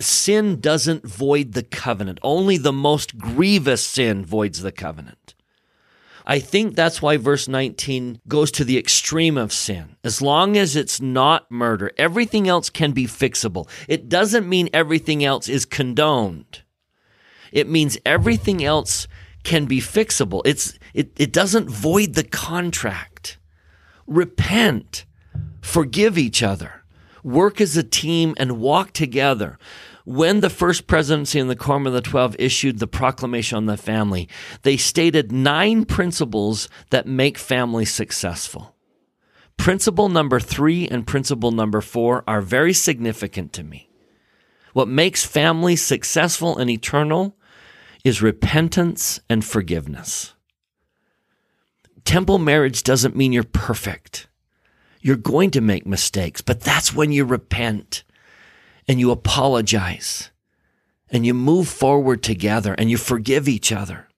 [0.00, 2.18] Sin doesn't void the covenant.
[2.22, 5.34] Only the most grievous sin voids the covenant.
[6.30, 9.96] I think that's why verse 19 goes to the extreme of sin.
[10.04, 13.66] As long as it's not murder, everything else can be fixable.
[13.88, 16.62] It doesn't mean everything else is condoned.
[17.52, 19.08] It means everything else
[19.44, 20.42] can be fixable.
[20.44, 23.38] It's, it, it doesn't void the contract.
[24.06, 25.04] Repent.
[25.60, 26.82] Forgive each other.
[27.22, 29.58] Work as a team and walk together
[30.08, 33.76] when the first presidency and the Quorum of the Twelve issued the proclamation on the
[33.76, 34.26] family,
[34.62, 38.74] they stated nine principles that make families successful.
[39.58, 43.90] Principle number three and principle number four are very significant to me.
[44.72, 47.36] What makes families successful and eternal
[48.04, 50.34] is repentance and forgiveness.
[52.04, 54.28] Temple marriage doesn't mean you're perfect.
[55.00, 58.04] You're going to make mistakes, but that's when you repent
[58.86, 60.30] and you apologize
[61.10, 64.08] and you move forward together and you forgive each other.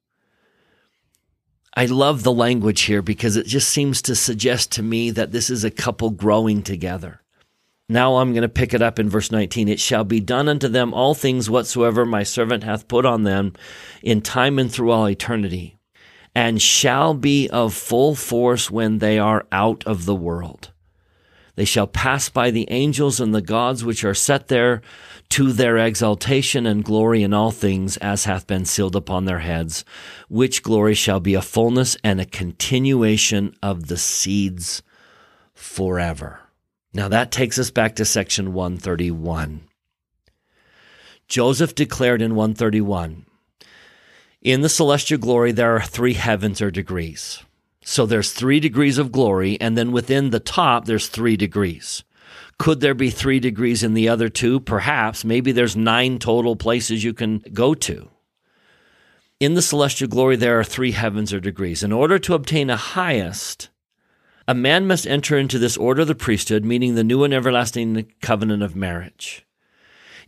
[1.74, 5.50] I love the language here because it just seems to suggest to me that this
[5.50, 7.22] is a couple growing together.
[7.90, 9.66] Now I'm going to pick it up in verse 19.
[9.66, 13.52] It shall be done unto them all things whatsoever my servant hath put on them
[14.00, 15.76] in time and through all eternity,
[16.32, 20.70] and shall be of full force when they are out of the world.
[21.56, 24.82] They shall pass by the angels and the gods which are set there
[25.30, 29.84] to their exaltation and glory in all things, as hath been sealed upon their heads,
[30.28, 34.80] which glory shall be a fullness and a continuation of the seeds
[35.54, 36.38] forever.
[36.92, 39.62] Now that takes us back to section 131.
[41.28, 43.24] Joseph declared in 131
[44.42, 47.44] In the celestial glory, there are three heavens or degrees.
[47.84, 52.02] So there's three degrees of glory, and then within the top, there's three degrees.
[52.58, 54.60] Could there be three degrees in the other two?
[54.60, 55.24] Perhaps.
[55.24, 58.10] Maybe there's nine total places you can go to.
[59.38, 61.82] In the celestial glory, there are three heavens or degrees.
[61.82, 63.70] In order to obtain a highest,
[64.50, 68.10] a man must enter into this order of the priesthood, meaning the new and everlasting
[68.20, 69.46] covenant of marriage.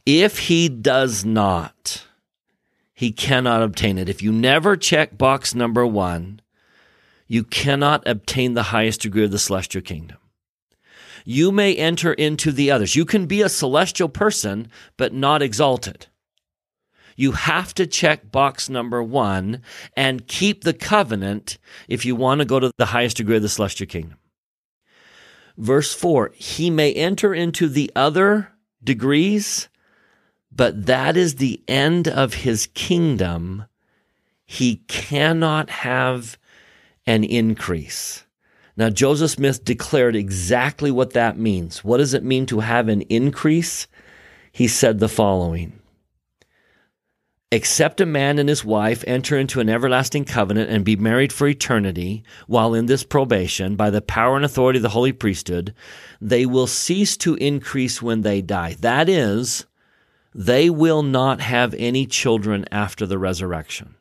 [0.06, 2.06] If he does not,
[2.94, 4.08] he cannot obtain it.
[4.08, 6.40] If you never check box number one,
[7.26, 10.18] you cannot obtain the highest degree of the celestial kingdom.
[11.24, 12.94] You may enter into the others.
[12.94, 16.06] You can be a celestial person, but not exalted.
[17.16, 19.62] You have to check box number one
[19.96, 21.58] and keep the covenant
[21.88, 24.18] if you want to go to the highest degree of the celestial kingdom.
[25.56, 28.48] Verse four, he may enter into the other
[28.82, 29.68] degrees,
[30.50, 33.66] but that is the end of his kingdom
[34.44, 36.38] he cannot have
[37.06, 38.24] an increase.
[38.76, 41.84] Now, Joseph Smith declared exactly what that means.
[41.84, 43.86] What does it mean to have an increase?
[44.50, 45.78] He said the following
[47.52, 51.46] Except a man and his wife enter into an everlasting covenant and be married for
[51.46, 55.74] eternity while in this probation by the power and authority of the holy priesthood,
[56.18, 58.74] they will cease to increase when they die.
[58.80, 59.66] That is,
[60.34, 63.96] they will not have any children after the resurrection.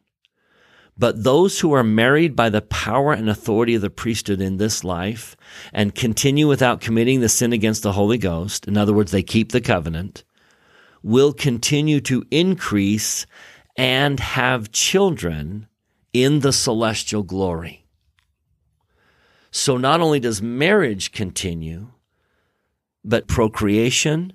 [0.98, 4.86] But those who are married by the power and authority of the priesthood in this
[4.86, 5.36] life
[5.74, 9.52] and continue without committing the sin against the Holy Ghost, in other words, they keep
[9.52, 10.24] the covenant,
[11.04, 13.26] will continue to increase
[13.76, 15.68] and have children
[16.14, 17.86] in the celestial glory.
[19.52, 21.88] So not only does marriage continue,
[23.04, 24.34] but procreation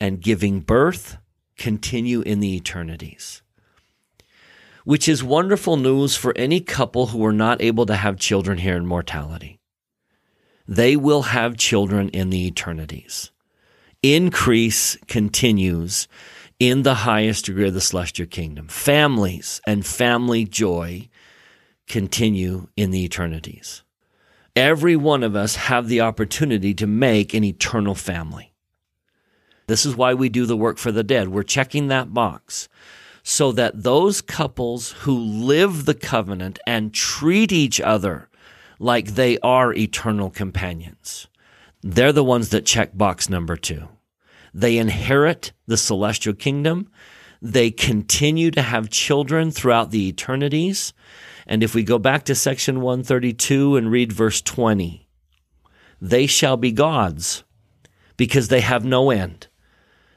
[0.00, 1.18] and giving birth
[1.56, 3.42] continue in the eternities.
[4.84, 8.76] Which is wonderful news for any couple who are not able to have children here
[8.76, 9.60] in mortality.
[10.66, 13.30] They will have children in the eternities
[14.02, 16.08] increase continues
[16.58, 18.68] in the highest degree of the celestial kingdom.
[18.68, 21.08] Families and family joy
[21.86, 23.82] continue in the eternities.
[24.56, 28.52] Every one of us have the opportunity to make an eternal family.
[29.68, 31.28] This is why we do the work for the dead.
[31.28, 32.68] We're checking that box
[33.22, 38.28] so that those couples who live the covenant and treat each other
[38.78, 41.28] like they are eternal companions
[41.82, 43.88] they're the ones that check box number two.
[44.52, 46.90] They inherit the celestial kingdom.
[47.40, 50.92] They continue to have children throughout the eternities.
[51.46, 55.08] And if we go back to section 132 and read verse 20,
[56.00, 57.44] they shall be gods
[58.16, 59.46] because they have no end.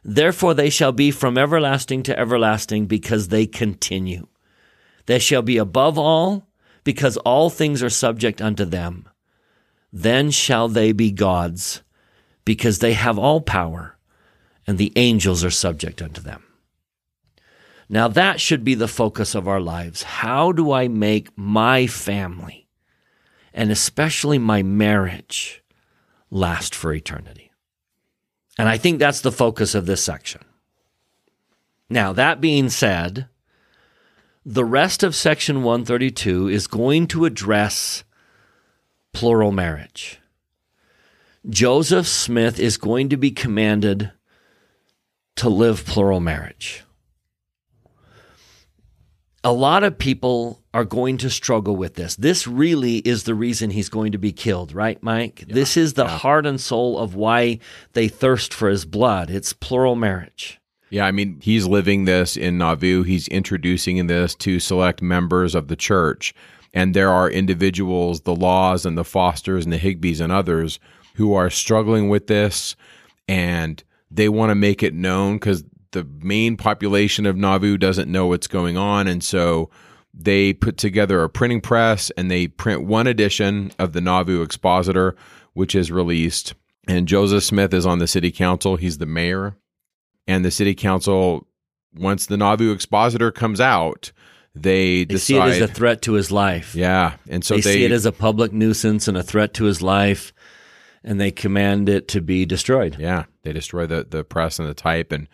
[0.04, 4.28] Therefore, they shall be from everlasting to everlasting because they continue.
[5.06, 6.48] They shall be above all
[6.84, 9.08] because all things are subject unto them.
[9.92, 11.82] Then shall they be gods,
[12.46, 13.98] because they have all power,
[14.66, 16.44] and the angels are subject unto them.
[17.90, 20.04] Now, that should be the focus of our lives.
[20.04, 22.68] How do I make my family,
[23.54, 25.62] and especially my marriage,
[26.30, 27.52] last for eternity?
[28.58, 30.42] And I think that's the focus of this section.
[31.90, 33.28] Now, that being said,
[34.46, 38.06] the rest of section 132 is going to address
[39.14, 40.20] plural marriage.
[41.50, 44.12] Joseph Smith is going to be commanded
[45.38, 46.84] to live plural marriage.
[49.44, 52.16] A lot of people are going to struggle with this.
[52.16, 55.46] This really is the reason he's going to be killed, right, Mike?
[55.48, 56.18] Yeah, this is the yeah.
[56.18, 57.58] heart and soul of why
[57.94, 59.32] they thirst for his blood.
[59.32, 60.60] It's plural marriage.
[60.92, 63.04] Yeah, I mean, he's living this in Nauvoo.
[63.04, 66.36] He's introducing this to select members of the church.
[66.74, 70.80] And there are individuals, the Laws and the Fosters and the Higbees and others,
[71.16, 72.76] who are struggling with this
[73.28, 78.28] and they want to make it known because the main population of Nauvoo doesn't know
[78.28, 79.08] what's going on.
[79.08, 79.70] And so
[80.14, 85.16] they put together a printing press and they print one edition of the Nauvoo Expositor,
[85.54, 86.54] which is released.
[86.88, 88.76] And Joseph Smith is on the city council.
[88.76, 89.58] He's the mayor.
[90.28, 91.48] And the city council,
[91.96, 94.12] once the Nauvoo Expositor comes out,
[94.54, 96.76] they, they see it as a threat to his life.
[96.76, 99.66] Yeah, and so they, they see it as a public nuisance and a threat to
[99.66, 100.34] his life,
[101.04, 102.98] and they command it to be destroyed.
[103.00, 105.28] Yeah, they destroy the the press and the type, and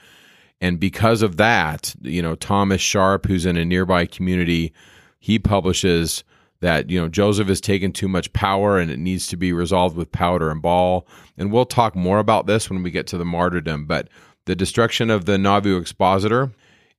[0.62, 4.74] and because of that, you know, Thomas Sharp, who's in a nearby community,
[5.20, 6.24] he publishes
[6.60, 9.96] that you know Joseph has taken too much power and it needs to be resolved
[9.96, 11.08] with powder and ball.
[11.38, 13.86] And we'll talk more about this when we get to the martyrdom.
[13.86, 14.10] But
[14.46, 16.52] the destruction of the Nauvoo Expositor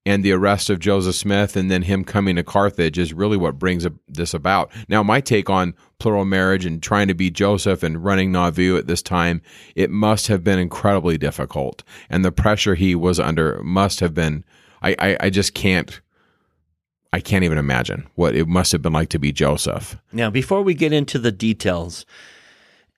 [0.08, 3.58] and the arrest of Joseph Smith and then him coming to Carthage is really what
[3.58, 4.72] brings this about.
[4.88, 8.86] Now, my take on plural marriage and trying to be Joseph and running Nauvoo at
[8.86, 9.42] this time,
[9.76, 11.82] it must have been incredibly difficult.
[12.08, 14.44] And the pressure he was under must have been,
[14.80, 16.00] I, I, I just can't.
[17.12, 19.96] I can't even imagine what it must have been like to be Joseph.
[20.12, 22.04] Now, before we get into the details,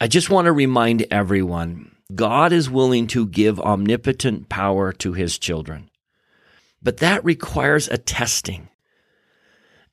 [0.00, 5.38] I just want to remind everyone God is willing to give omnipotent power to his
[5.38, 5.89] children.
[6.83, 8.68] But that requires a testing.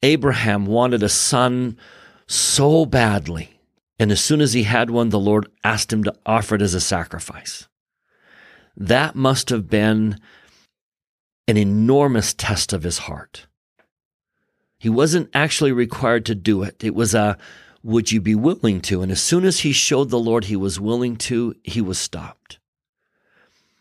[0.03, 1.77] Abraham wanted a son
[2.27, 3.59] so badly.
[3.99, 6.73] And as soon as he had one, the Lord asked him to offer it as
[6.73, 7.67] a sacrifice.
[8.75, 10.19] That must have been
[11.47, 13.47] an enormous test of his heart.
[14.77, 16.83] He wasn't actually required to do it.
[16.83, 17.37] It was a,
[17.81, 19.01] would you be willing to?
[19.01, 22.59] And as soon as he showed the Lord he was willing to, he was stopped.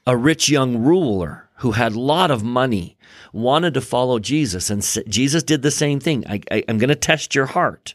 [0.07, 2.97] A rich young ruler who had a lot of money
[3.33, 6.25] wanted to follow Jesus, and Jesus did the same thing.
[6.27, 7.95] I, I, I'm going to test your heart.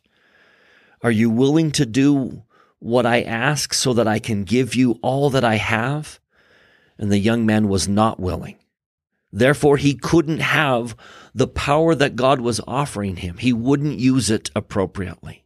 [1.04, 2.44] Are you willing to do
[2.80, 6.20] what I ask so that I can give you all that I have?
[6.98, 8.58] And the young man was not willing.
[9.32, 10.96] Therefore, he couldn't have
[11.34, 13.38] the power that God was offering him.
[13.38, 15.46] He wouldn't use it appropriately.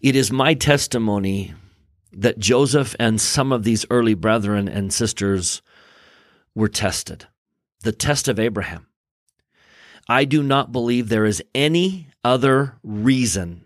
[0.00, 1.54] It is my testimony
[2.12, 5.62] that Joseph and some of these early brethren and sisters
[6.54, 7.26] were tested.
[7.82, 8.86] The test of Abraham.
[10.08, 13.64] I do not believe there is any other reason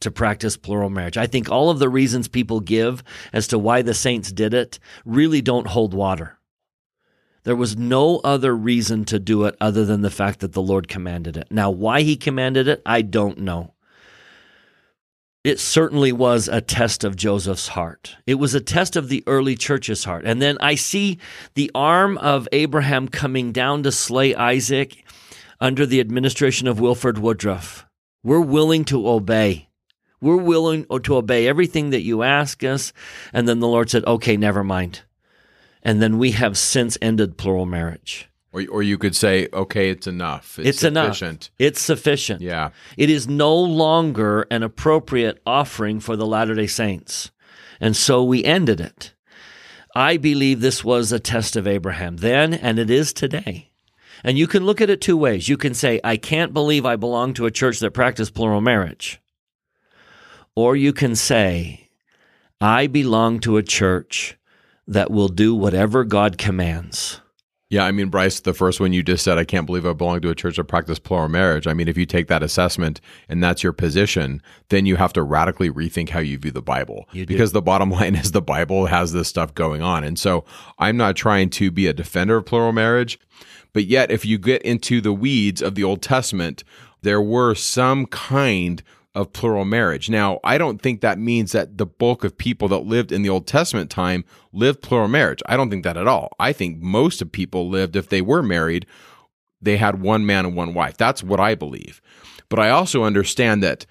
[0.00, 1.16] to practice plural marriage.
[1.18, 3.02] I think all of the reasons people give
[3.32, 6.38] as to why the saints did it really don't hold water.
[7.44, 10.88] There was no other reason to do it other than the fact that the Lord
[10.88, 11.48] commanded it.
[11.50, 13.74] Now, why he commanded it, I don't know.
[15.42, 18.16] It certainly was a test of Joseph's heart.
[18.26, 20.26] It was a test of the early church's heart.
[20.26, 21.18] And then I see
[21.54, 25.02] the arm of Abraham coming down to slay Isaac
[25.58, 27.86] under the administration of Wilford Woodruff.
[28.22, 29.68] We're willing to obey.
[30.20, 32.92] We're willing to obey everything that you ask us.
[33.32, 35.00] And then the Lord said, okay, never mind.
[35.82, 38.29] And then we have since ended plural marriage.
[38.52, 40.58] Or, or you could say, okay, it's enough.
[40.58, 41.44] It's, it's sufficient.
[41.44, 41.50] enough.
[41.58, 42.40] It's sufficient.
[42.40, 42.70] Yeah.
[42.96, 47.30] It is no longer an appropriate offering for the Latter day Saints.
[47.80, 49.14] And so we ended it.
[49.94, 53.70] I believe this was a test of Abraham then, and it is today.
[54.22, 55.48] And you can look at it two ways.
[55.48, 59.20] You can say, I can't believe I belong to a church that practiced plural marriage.
[60.54, 61.88] Or you can say,
[62.60, 64.36] I belong to a church
[64.86, 67.20] that will do whatever God commands.
[67.70, 70.20] Yeah, I mean, Bryce, the first one you just said, I can't believe I belong
[70.22, 71.68] to a church that practices plural marriage.
[71.68, 75.22] I mean, if you take that assessment and that's your position, then you have to
[75.22, 77.08] radically rethink how you view the Bible.
[77.28, 80.02] Because the bottom line is the Bible has this stuff going on.
[80.02, 80.44] And so
[80.80, 83.20] I'm not trying to be a defender of plural marriage,
[83.72, 86.64] but yet if you get into the weeds of the Old Testament,
[87.02, 88.82] there were some kind
[89.14, 90.08] of plural marriage.
[90.08, 93.28] Now, I don't think that means that the bulk of people that lived in the
[93.28, 95.42] Old Testament time lived plural marriage.
[95.46, 96.30] I don't think that at all.
[96.38, 98.86] I think most of people lived, if they were married,
[99.60, 100.96] they had one man and one wife.
[100.96, 102.00] That's what I believe.
[102.48, 103.84] But I also understand that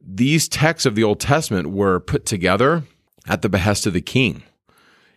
[0.00, 2.84] these texts of the Old Testament were put together
[3.26, 4.42] at the behest of the king.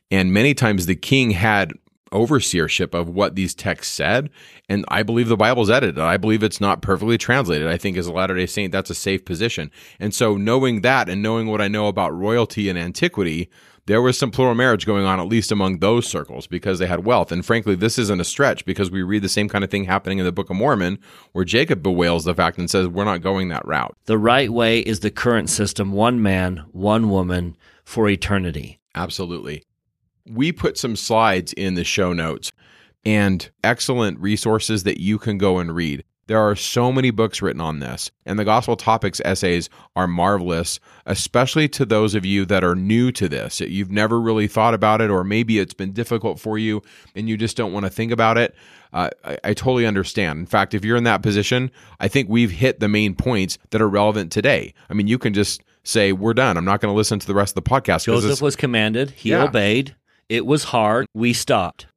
[0.10, 1.74] And many times the king had
[2.12, 4.30] overseership of what these texts said.
[4.70, 6.00] And I believe the Bible's edited.
[6.00, 7.68] I believe it's not perfectly translated.
[7.68, 9.72] I think as a Latter day Saint, that's a safe position.
[10.00, 13.50] And so knowing that and knowing what I know about royalty and antiquity,
[13.88, 17.04] there was some plural marriage going on, at least among those circles, because they had
[17.04, 17.32] wealth.
[17.32, 20.20] And frankly, this isn't a stretch because we read the same kind of thing happening
[20.20, 21.00] in the Book of Mormon,
[21.32, 23.98] where Jacob bewails the fact and says, We're not going that route.
[24.06, 28.80] The right way is the current system one man, one woman for eternity.
[28.94, 29.64] Absolutely
[30.26, 32.52] we put some slides in the show notes
[33.04, 36.04] and excellent resources that you can go and read.
[36.28, 40.80] There are so many books written on this, and the Gospel Topics essays are marvelous,
[41.06, 43.60] especially to those of you that are new to this.
[43.60, 46.84] You've never really thought about it, or maybe it's been difficult for you
[47.16, 48.56] and you just don't want to think about it.
[48.94, 50.40] Uh, I, I totally understand.
[50.40, 53.82] In fact, if you're in that position, I think we've hit the main points that
[53.82, 54.74] are relevant today.
[54.90, 56.56] I mean, you can just say, We're done.
[56.56, 58.06] I'm not going to listen to the rest of the podcast.
[58.06, 59.44] Joseph was commanded, he yeah.
[59.44, 59.96] obeyed.
[60.30, 61.08] It was hard.
[61.14, 61.88] We stopped.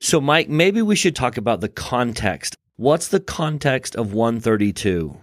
[0.00, 2.56] So, Mike, maybe we should talk about the context.
[2.76, 5.16] What's the context of 132?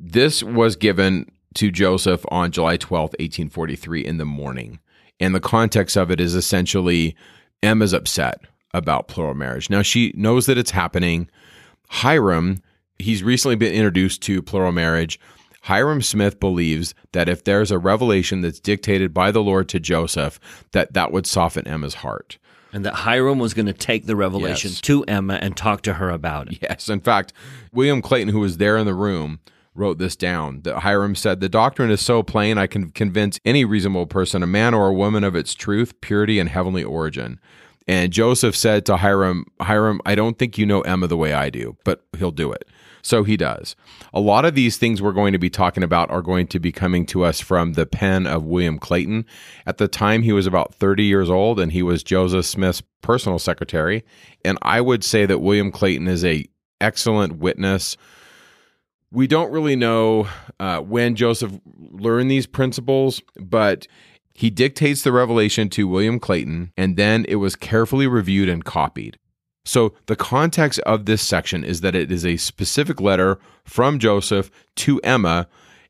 [0.00, 4.80] This was given to Joseph on July 12th, 1843, in the morning.
[5.20, 7.16] And the context of it is essentially
[7.62, 8.40] Emma's upset
[8.74, 9.70] about plural marriage.
[9.70, 11.28] Now, she knows that it's happening.
[11.90, 12.62] Hyrum,
[12.98, 15.18] he's recently been introduced to plural marriage.
[15.66, 20.38] Hyrum Smith believes that if there's a revelation that's dictated by the Lord to Joseph,
[20.70, 22.38] that that would soften Emma's heart.
[22.72, 24.80] And that Hyrum was going to take the revelation yes.
[24.82, 26.58] to Emma and talk to her about it.
[26.62, 26.88] Yes.
[26.88, 27.32] In fact,
[27.72, 29.40] William Clayton, who was there in the room,
[29.74, 30.60] wrote this down.
[30.62, 34.46] That Hyrum said, The doctrine is so plain, I can convince any reasonable person, a
[34.46, 37.40] man or a woman, of its truth, purity, and heavenly origin.
[37.88, 41.50] And Joseph said to Hyrum, Hyrum, I don't think you know Emma the way I
[41.50, 42.68] do, but he'll do it.
[43.06, 43.76] So he does.
[44.12, 46.72] A lot of these things we're going to be talking about are going to be
[46.72, 49.26] coming to us from the pen of William Clayton.
[49.64, 53.38] At the time, he was about 30 years old and he was Joseph Smith's personal
[53.38, 54.02] secretary.
[54.44, 56.46] And I would say that William Clayton is a
[56.80, 57.96] excellent witness.
[59.12, 60.26] We don't really know
[60.58, 63.86] uh, when Joseph learned these principles, but
[64.34, 69.16] he dictates the revelation to William Clayton, and then it was carefully reviewed and copied.
[69.66, 74.48] So, the context of this section is that it is a specific letter from Joseph
[74.76, 75.48] to Emma,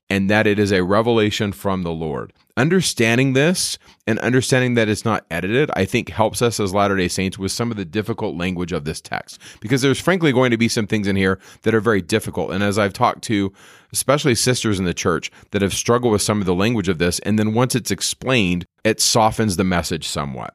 [0.09, 2.33] and that it is a revelation from the Lord.
[2.59, 7.07] understanding this and understanding that it's not edited, I think helps us as Latter day
[7.07, 9.39] Saints with some of the difficult language of this text.
[9.61, 12.53] Because there's frankly going to be some things in here that are very difficult.
[12.53, 13.53] And as I've talked to,
[13.93, 17.19] especially sisters in the church that have struggled with some of the language of this,
[17.19, 20.55] and then once it's explained, it softens the message somewhat.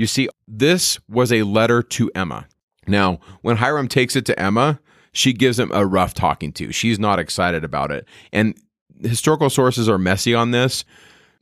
[0.00, 2.46] You see, this was a letter to Emma.
[2.86, 4.80] Now, when Hyrum takes it to Emma,
[5.12, 6.72] she gives him a rough talking to.
[6.72, 8.08] She's not excited about it.
[8.32, 8.58] And
[9.02, 10.86] historical sources are messy on this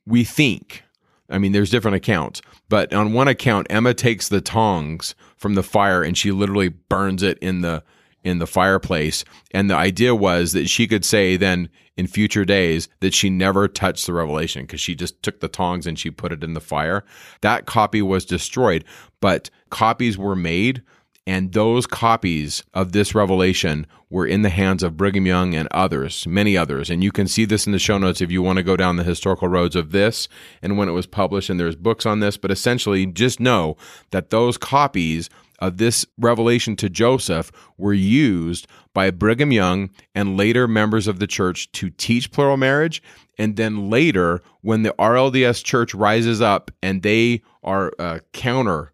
[0.05, 0.83] we think.
[1.31, 5.63] I mean, there's different accounts, but on one account, Emma takes the tongs from the
[5.63, 7.85] fire and she literally burns it in the
[8.25, 9.25] in the fireplace.
[9.53, 13.67] And the idea was that she could say then in future days that she never
[13.67, 16.61] touched the revelation because she just took the tongs and she put it in the
[16.61, 17.05] fire.
[17.41, 18.85] That copy was destroyed,
[19.21, 20.83] but copies were made
[21.29, 26.27] and those copies of this revelation were in the hands of Brigham Young and others,
[26.27, 26.89] many others.
[26.89, 28.97] And you can see this in the show notes if you want to go down
[28.97, 30.27] the historical roads of this
[30.63, 31.51] and when it was published.
[31.51, 32.39] And there's books on this.
[32.39, 33.77] But essentially, just know
[34.11, 35.29] that those copies
[35.59, 41.27] of this revelation to Joseph were used by Brigham Young and later members of the
[41.27, 43.03] church to teach plural marriage.
[43.39, 48.93] And then later, when the RLDS church rises up and they are uh, counter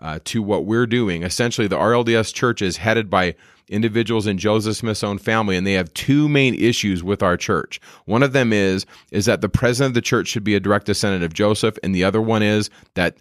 [0.00, 1.22] uh, to what we're doing.
[1.22, 3.34] Essentially, the RLDS church is headed by
[3.68, 7.80] individuals in Joseph Smith's own family, and they have two main issues with our church.
[8.04, 10.86] One of them is is that the president of the church should be a direct
[10.86, 13.16] descendant of Joseph, and the other one is that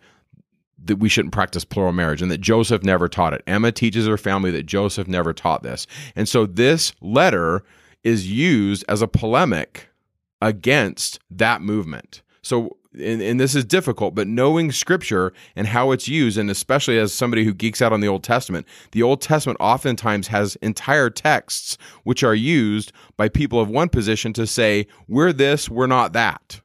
[0.86, 3.44] that we shouldn't practice plural marriage and that Joseph never taught it.
[3.48, 5.88] Emma teaches her family that Joseph never taught this.
[6.16, 7.64] And so this letter
[8.04, 9.90] is used as a polemic
[10.42, 12.22] against that movement.
[12.42, 16.98] So and, and, this is difficult, but knowing scripture and how it's used, and especially
[16.98, 21.10] as somebody who geeks out on the Old Testament, the Old Testament oftentimes has entire
[21.10, 26.14] texts which are used by people of one position to say, we're this, we're not
[26.14, 26.62] that.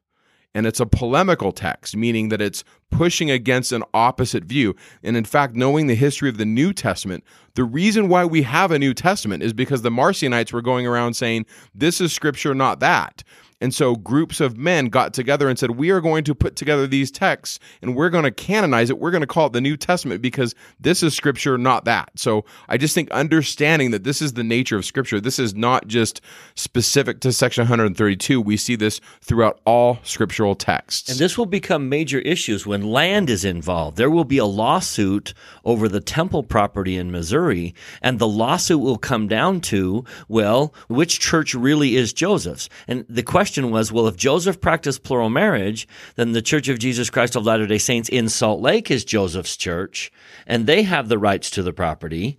[0.54, 4.76] And it's a polemical text, meaning that it's pushing against an opposite view.
[5.02, 7.24] And in fact, knowing the history of the New Testament,
[7.54, 11.14] the reason why we have a New Testament is because the Marcionites were going around
[11.14, 13.22] saying, this is scripture, not that.
[13.60, 16.86] And so groups of men got together and said, We are going to put together
[16.86, 18.98] these texts and we're going to canonize it.
[18.98, 22.10] We're going to call it the New Testament because this is scripture, not that.
[22.16, 25.86] So I just think understanding that this is the nature of scripture, this is not
[25.86, 26.20] just
[26.54, 28.40] specific to section 132.
[28.40, 31.10] We see this throughout all scriptural texts.
[31.10, 33.96] And this will become major issues when land is involved.
[33.96, 35.34] There will be a lawsuit
[35.64, 41.20] over the temple property in Missouri, and the lawsuit will come down to, well, which
[41.20, 42.68] church really is Joseph's?
[42.88, 46.78] And the question question was, well, if Joseph practiced plural marriage, then the Church of
[46.78, 50.12] Jesus Christ of Latter day Saints in Salt Lake is Joseph's church,
[50.46, 52.38] and they have the rights to the property.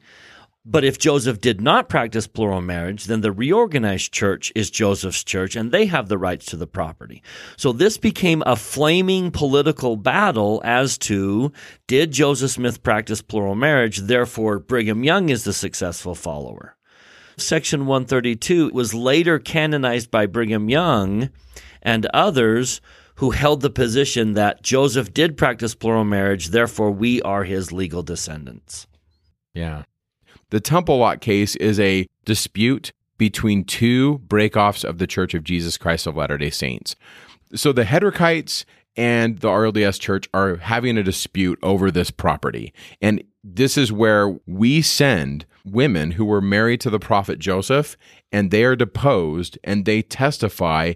[0.64, 5.58] But if Joseph did not practice plural marriage, then the reorganized church is Joseph's church
[5.58, 7.22] and they have the rights to the property.
[7.58, 11.52] So this became a flaming political battle as to
[11.88, 13.98] did Joseph Smith practice plural marriage?
[13.98, 16.78] Therefore, Brigham Young is the successful follower.
[17.38, 21.30] Section 132 was later canonized by Brigham Young
[21.82, 22.82] and others
[23.16, 28.04] who held the position that Joseph did practice plural marriage, therefore we are his legal
[28.04, 28.88] descendants.
[29.54, 29.84] Yeah.
[30.50, 35.78] The Temple Lot case is a dispute between two breakoffs of the Church of Jesus
[35.78, 36.96] Christ of Latter day Saints.
[37.54, 38.66] So the Hedrickites
[38.98, 42.74] and the RLDS Church are having a dispute over this property.
[43.02, 47.98] And this is where we send women who were married to the prophet Joseph
[48.32, 50.94] and they are deposed and they testify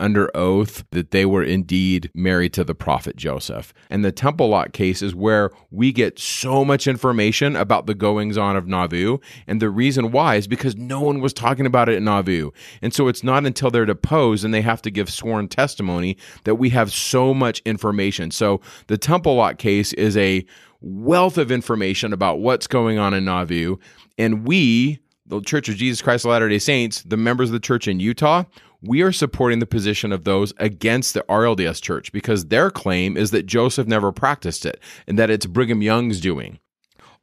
[0.00, 3.72] under oath that they were indeed married to the prophet Joseph.
[3.88, 8.36] And the temple lot case is where we get so much information about the goings
[8.36, 9.18] on of Nauvoo.
[9.46, 12.50] And the reason why is because no one was talking about it in Nauvoo.
[12.82, 16.56] And so it's not until they're deposed and they have to give sworn testimony that
[16.56, 18.30] we have so much information.
[18.30, 20.44] So the temple lot case is a
[20.80, 23.76] wealth of information about what's going on in Nauvoo.
[24.18, 25.00] And we,
[25.30, 28.00] the Church of Jesus Christ of Latter day Saints, the members of the church in
[28.00, 28.44] Utah,
[28.82, 33.30] we are supporting the position of those against the RLDS church because their claim is
[33.30, 36.58] that Joseph never practiced it and that it's Brigham Young's doing.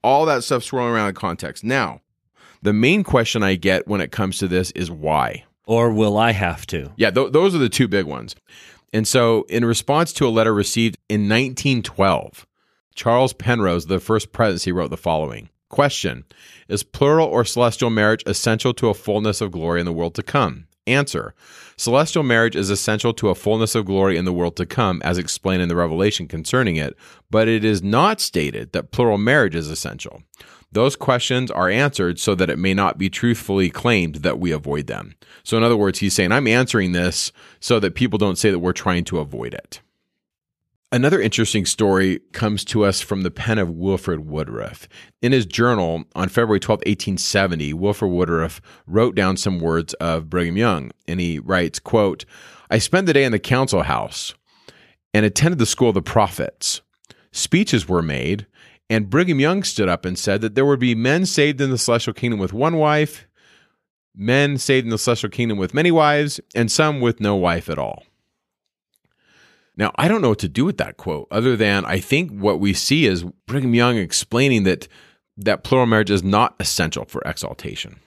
[0.04, 1.64] All that stuff swirling around in context.
[1.64, 2.02] Now,
[2.62, 5.46] the main question I get when it comes to this is why?
[5.66, 6.92] Or will I have to?
[6.96, 8.36] Yeah, th- those are the two big ones.
[8.94, 12.48] And so, in response to a letter received in 1912,
[12.96, 16.24] Charles Penrose, the first presidency, wrote the following Question
[16.70, 20.24] Is plural or celestial marriage essential to a fullness of glory in the world to
[20.24, 20.68] come?
[20.88, 21.36] Answer
[21.76, 25.18] Celestial marriage is essential to a fullness of glory in the world to come, as
[25.18, 26.96] explained in the Revelation concerning it,
[27.30, 30.24] but it is not stated that plural marriage is essential.
[30.72, 34.88] those questions are answered so that it may not be truthfully claimed that we avoid
[34.88, 35.16] them.
[35.44, 38.60] So, in other words, he's saying, I'm answering this so that people don't say that
[38.60, 39.82] we're trying to avoid it.
[40.90, 44.88] Another interesting story comes to us from the pen of Wilford Woodruff.
[45.22, 50.56] In his journal on February 12, 1870, Wilford Woodruff wrote down some words of Brigham
[50.56, 52.24] Young, and he writes, quote,
[52.72, 54.34] I spent the day in the council house
[55.14, 56.80] and attended the school of the prophets.
[57.34, 58.48] Speeches were made,
[58.90, 61.78] and Brigham Young stood up and said that there would be men saved in the
[61.78, 63.28] celestial kingdom with one wife,
[64.16, 67.78] men saved in the celestial kingdom with many wives, and some with no wife at
[67.78, 68.04] all.
[69.78, 72.60] Now, I don't know what to do with that quote other than I think what
[72.60, 74.88] we see is Brigham Young explaining that
[75.38, 78.00] that plural marriage is not essential for exaltation.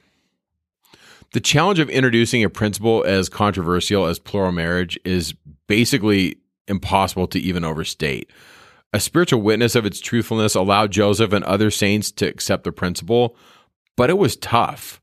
[1.32, 5.32] The challenge of introducing a principle as controversial as plural marriage is
[5.68, 8.30] basically impossible to even overstate.
[8.92, 13.36] A spiritual witness of its truthfulness allowed Joseph and other saints to accept the principle,
[13.96, 15.00] but it was tough.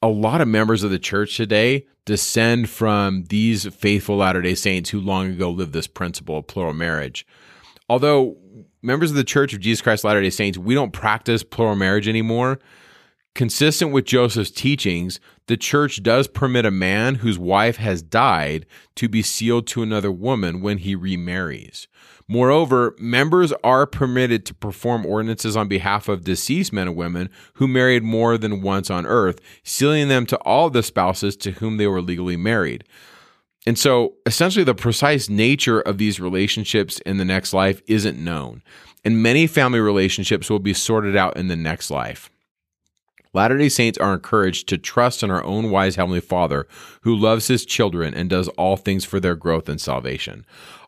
[0.00, 4.88] A lot of members of the church today descend from these faithful Latter day Saints
[4.90, 7.26] who long ago lived this principle of plural marriage.
[7.90, 8.36] Although
[8.82, 12.08] members of the Church of Jesus Christ Latter day Saints, we don't practice plural marriage
[12.08, 12.58] anymore.
[13.38, 18.66] Consistent with Joseph's teachings, the church does permit a man whose wife has died
[18.96, 21.86] to be sealed to another woman when he remarries.
[22.26, 27.68] Moreover, members are permitted to perform ordinances on behalf of deceased men and women who
[27.68, 31.86] married more than once on earth, sealing them to all the spouses to whom they
[31.86, 32.82] were legally married.
[33.68, 38.64] And so, essentially, the precise nature of these relationships in the next life isn't known.
[39.04, 42.32] And many family relationships will be sorted out in the next life.
[43.38, 46.66] Latter day Saints are encouraged to trust in our own wise Heavenly Father
[47.02, 50.44] who loves His children and does all things for their growth and salvation.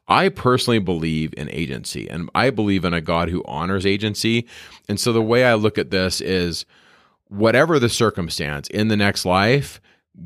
[0.08, 4.48] I personally believe in agency and I believe in a God who honors agency.
[4.88, 6.66] And so the way I look at this is
[7.28, 9.80] whatever the circumstance in the next life,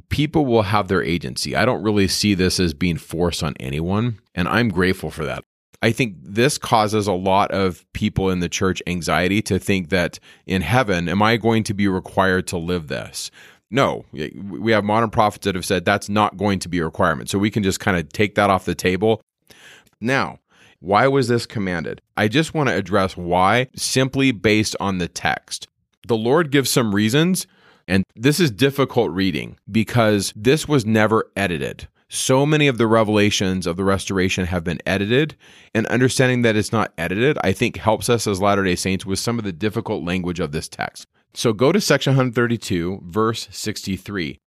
[0.09, 1.55] people will have their agency.
[1.55, 4.19] I don't really see this as being forced on anyone.
[4.35, 5.45] And I'm grateful for that.
[5.85, 10.19] I think this causes a lot of people in the church anxiety to think that
[10.47, 13.31] in heaven, am I going to be required to live this?
[13.71, 17.29] No, we have modern prophets that have said that's not going to be a requirement.
[17.29, 19.21] So we can just kind of take that off the table
[20.01, 20.39] now,
[20.81, 22.01] why was this commanded?
[22.17, 25.67] I just want to address why simply based on the text.
[26.07, 27.47] The Lord gives some reasons,
[27.89, 31.89] and this is difficult reading because this was never edited.
[32.15, 35.35] So many of the revelations of the restoration have been edited,
[35.75, 39.19] and understanding that it's not edited, I think, helps us as Latter day Saints with
[39.19, 41.09] some of the difficult language of this text.
[41.35, 44.39] So go to section 132, verse 63.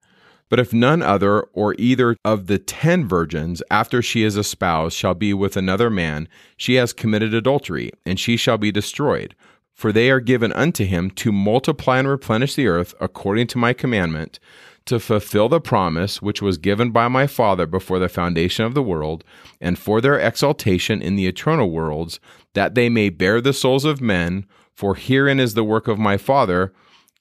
[0.48, 5.14] But if none other or either of the ten virgins, after she is espoused, shall
[5.14, 9.36] be with another man, she has committed adultery, and she shall be destroyed.
[9.74, 13.74] For they are given unto him to multiply and replenish the earth according to my
[13.74, 14.40] commandment,
[14.88, 18.84] to fulfill the promise which was given by my Father before the foundation of the
[18.84, 19.24] world,
[19.62, 22.20] and for their exaltation in the eternal worlds,
[22.54, 24.46] that they may bear the souls of men.
[24.74, 26.74] For herein is the work of my Father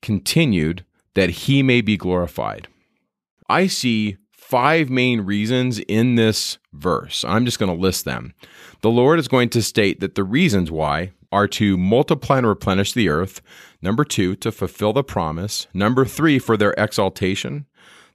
[0.02, 2.68] continued, that he may be glorified.
[3.48, 7.24] I see five main reasons in this verse.
[7.24, 8.34] I'm just going to list them.
[8.82, 12.92] The Lord is going to state that the reasons why are to multiply and replenish
[12.92, 13.40] the earth.
[13.82, 15.66] Number two, to fulfill the promise.
[15.74, 17.66] Number three, for their exaltation.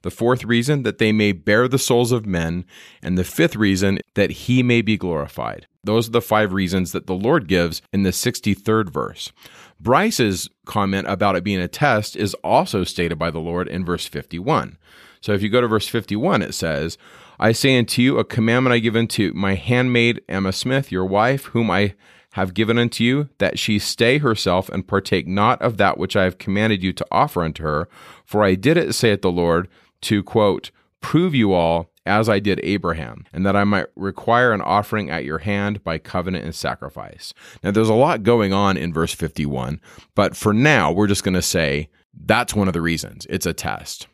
[0.02, 2.64] The fourth reason, that they may bear the souls of men.
[3.02, 5.66] And the fifth reason, that he may be glorified.
[5.84, 9.32] Those are the five reasons that the Lord gives in the 63rd verse.
[9.80, 14.06] Bryce's comment about it being a test is also stated by the Lord in verse
[14.06, 14.78] 51.
[15.20, 16.98] So if you go to verse 51, it says,
[17.40, 21.46] I say unto you, a commandment I give unto my handmaid Emma Smith, your wife,
[21.46, 21.94] whom I
[22.32, 26.24] have given unto you, that she stay herself and partake not of that which I
[26.24, 27.88] have commanded you to offer unto her.
[28.24, 29.68] For I did it, saith the Lord,
[30.02, 30.70] to quote,
[31.00, 35.24] prove you all as I did Abraham, and that I might require an offering at
[35.24, 37.32] your hand by covenant and sacrifice.
[37.62, 39.80] Now, there's a lot going on in verse 51,
[40.14, 41.88] but for now, we're just going to say
[42.24, 43.26] that's one of the reasons.
[43.30, 44.08] It's a test.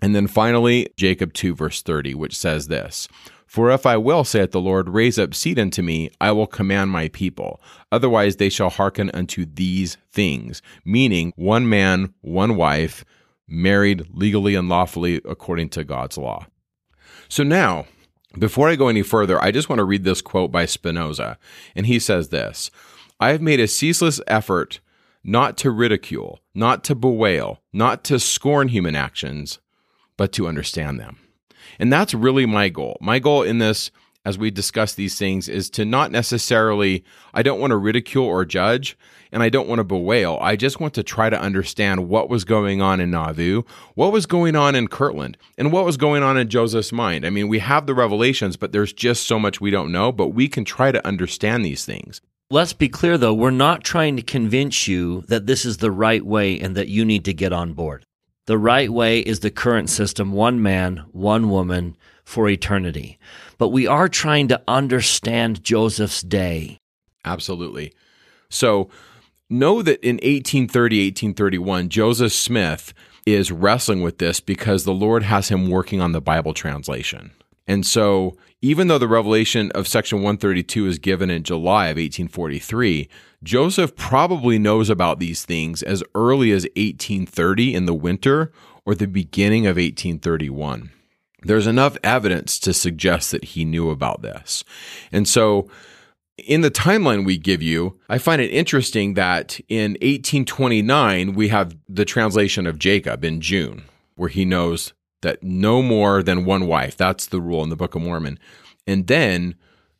[0.00, 3.08] And then finally, Jacob 2, verse 30, which says this
[3.46, 6.90] For if I will, saith the Lord, raise up seed unto me, I will command
[6.90, 7.60] my people.
[7.90, 13.04] Otherwise they shall hearken unto these things, meaning one man, one wife,
[13.48, 16.46] married legally and lawfully according to God's law.
[17.28, 17.86] So now,
[18.38, 21.38] before I go any further, I just want to read this quote by Spinoza.
[21.74, 22.70] And he says this
[23.18, 24.80] I have made a ceaseless effort
[25.24, 29.58] not to ridicule, not to bewail, not to scorn human actions,
[30.18, 31.16] but to understand them.
[31.78, 32.98] And that's really my goal.
[33.00, 33.90] My goal in this
[34.26, 37.02] as we discuss these things is to not necessarily,
[37.32, 38.98] I don't want to ridicule or judge,
[39.32, 40.38] and I don't want to bewail.
[40.42, 43.62] I just want to try to understand what was going on in Nauvoo,
[43.94, 47.24] what was going on in Kirtland, and what was going on in Joseph's mind.
[47.24, 50.28] I mean, we have the revelations, but there's just so much we don't know, but
[50.28, 52.20] we can try to understand these things.
[52.50, 56.24] Let's be clear though, we're not trying to convince you that this is the right
[56.24, 58.04] way and that you need to get on board.
[58.48, 63.18] The right way is the current system, one man, one woman for eternity.
[63.58, 66.78] But we are trying to understand Joseph's day.
[67.26, 67.92] Absolutely.
[68.48, 68.88] So
[69.50, 72.94] know that in 1830, 1831, Joseph Smith
[73.26, 77.32] is wrestling with this because the Lord has him working on the Bible translation.
[77.68, 83.08] And so, even though the revelation of section 132 is given in July of 1843,
[83.44, 88.50] Joseph probably knows about these things as early as 1830 in the winter
[88.84, 90.90] or the beginning of 1831.
[91.42, 94.64] There's enough evidence to suggest that he knew about this.
[95.12, 95.68] And so,
[96.38, 101.76] in the timeline we give you, I find it interesting that in 1829, we have
[101.88, 103.84] the translation of Jacob in June,
[104.16, 106.96] where he knows that no more than one wife.
[106.96, 108.38] That's the rule in the Book of Mormon.
[108.86, 109.54] And then,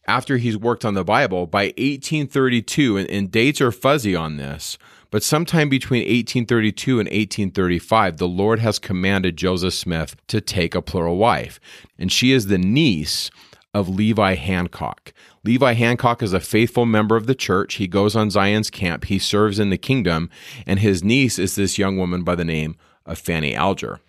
[0.06, 4.78] after he's worked on the Bible, by 1832, and, and dates are fuzzy on this,
[5.10, 10.82] but sometime between 1832 and 1835, the Lord has commanded Joseph Smith to take a
[10.82, 11.58] plural wife.
[11.98, 13.30] And she is the niece
[13.72, 15.12] of Levi Hancock.
[15.44, 17.74] Levi Hancock is a faithful member of the church.
[17.74, 20.28] He goes on Zion's camp, he serves in the kingdom,
[20.66, 24.00] and his niece is this young woman by the name of Fanny Alger.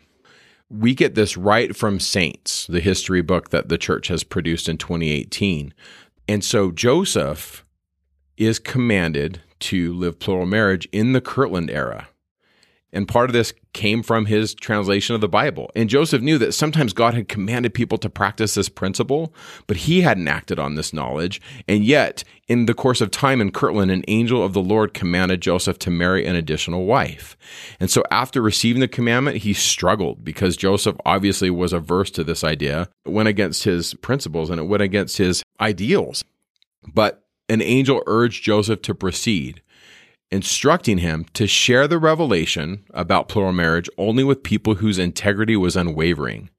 [0.69, 4.77] We get this right from Saints, the history book that the church has produced in
[4.77, 5.73] 2018.
[6.27, 7.65] And so Joseph
[8.37, 12.07] is commanded to live plural marriage in the Kirtland era.
[12.91, 15.69] And part of this came from his translation of the Bible.
[15.75, 19.33] And Joseph knew that sometimes God had commanded people to practice this principle,
[19.67, 21.39] but he hadn't acted on this knowledge.
[21.67, 25.41] And yet, in the course of time in Kirtland, an angel of the Lord commanded
[25.41, 27.37] Joseph to marry an additional wife.
[27.79, 32.43] And so, after receiving the commandment, he struggled because Joseph obviously was averse to this
[32.43, 36.23] idea, it went against his principles and it went against his ideals.
[36.91, 39.61] But an angel urged Joseph to proceed
[40.31, 45.75] instructing him to share the revelation about plural marriage only with people whose integrity was
[45.75, 46.49] unwavering.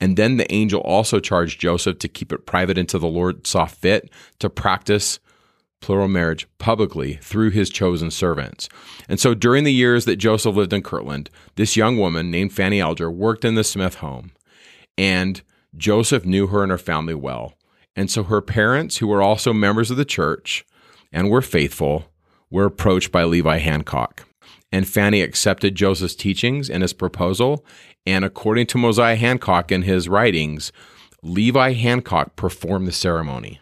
[0.00, 3.66] And then the angel also charged Joseph to keep it private until the Lord saw
[3.66, 5.18] fit to practice
[5.80, 8.68] plural marriage publicly through his chosen servants.
[9.08, 12.80] And so during the years that Joseph lived in Kirtland, this young woman named Fanny
[12.80, 14.32] Alger worked in the Smith home.
[14.96, 15.42] And
[15.76, 17.54] Joseph knew her and her family well.
[17.94, 20.64] And so her parents, who were also members of the church
[21.12, 22.06] and were faithful,
[22.56, 24.26] were approached by Levi Hancock.
[24.72, 27.66] And Fanny accepted Joseph's teachings and his proposal.
[28.06, 30.72] And according to Mosiah Hancock in his writings,
[31.22, 33.60] Levi Hancock performed the ceremony.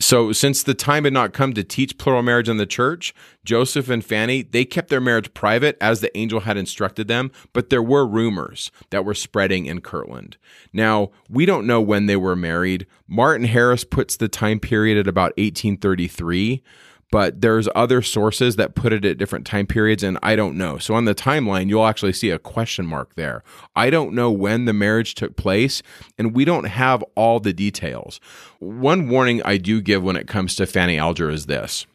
[0.00, 3.12] So, since the time had not come to teach plural marriage in the church,
[3.44, 7.68] Joseph and Fanny, they kept their marriage private as the angel had instructed them, but
[7.68, 10.36] there were rumors that were spreading in Kirtland.
[10.72, 12.86] Now, we don't know when they were married.
[13.08, 16.62] Martin Harris puts the time period at about 1833
[17.10, 20.78] but there's other sources that put it at different time periods and I don't know.
[20.78, 23.42] So on the timeline, you'll actually see a question mark there.
[23.74, 25.82] I don't know when the marriage took place
[26.18, 28.20] and we don't have all the details.
[28.58, 31.86] One warning I do give when it comes to Fanny Alger is this.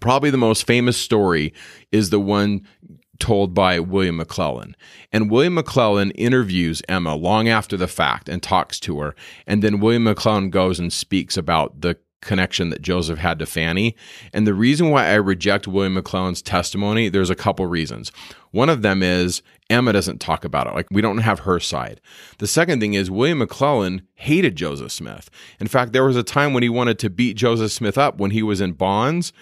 [0.00, 1.54] Probably the most famous story
[1.92, 2.66] is the one
[3.20, 4.74] told by William McLellin.
[5.12, 9.14] And William McLellin interviews Emma long after the fact and talks to her.
[9.46, 13.94] And then William McLellin goes and speaks about the connection that Joseph had to Fanny.
[14.32, 18.10] And the reason why I reject William McLellin's testimony, there's a couple reasons.
[18.50, 20.74] One of them is Emma doesn't talk about it.
[20.74, 22.00] Like we don't have her side.
[22.38, 25.30] The second thing is William McLellin hated Joseph Smith.
[25.60, 28.30] In fact, there was a time when he wanted to beat Joseph Smith up when
[28.30, 29.32] he was in bonds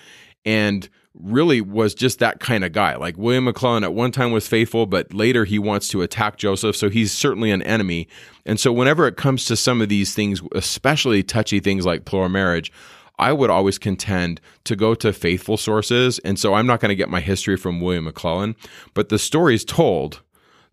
[0.44, 2.96] and really was just that kind of guy.
[2.96, 6.76] Like William McLellin at one time was faithful, but later he wants to attack Joseph.
[6.76, 8.08] So he's certainly an enemy.
[8.46, 12.28] And so whenever it comes to some of these things, especially touchy things like plural
[12.28, 12.72] marriage,
[13.18, 16.18] I would always contend to go to faithful sources.
[16.20, 18.56] And so I'm not going to get my history from William McLellin,
[18.94, 20.22] but the story is told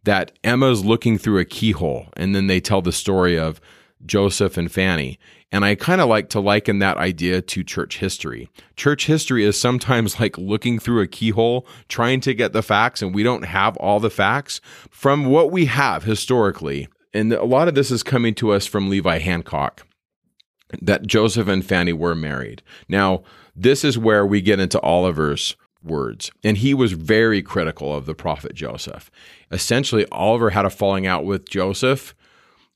[0.06, 3.60] that Emma's looking through a keyhole and then they tell the story of
[4.06, 5.20] Joseph and Fanny.
[5.52, 8.50] And I kind of like to liken that idea to church history.
[8.76, 13.14] Church history is sometimes like looking through a keyhole, trying to get the facts, and
[13.14, 14.62] we don't have all the facts.
[14.90, 18.90] From what we have historically, and a lot of this is coming to us from
[18.90, 19.86] Levi Hancock,
[20.82, 22.62] that Joseph and Fanny were married.
[22.88, 23.24] Now,
[23.56, 26.32] this is where we get into Oliver's words.
[26.44, 29.10] And he was very critical of the prophet Joseph.
[29.52, 32.14] Essentially, Oliver had a falling out with Joseph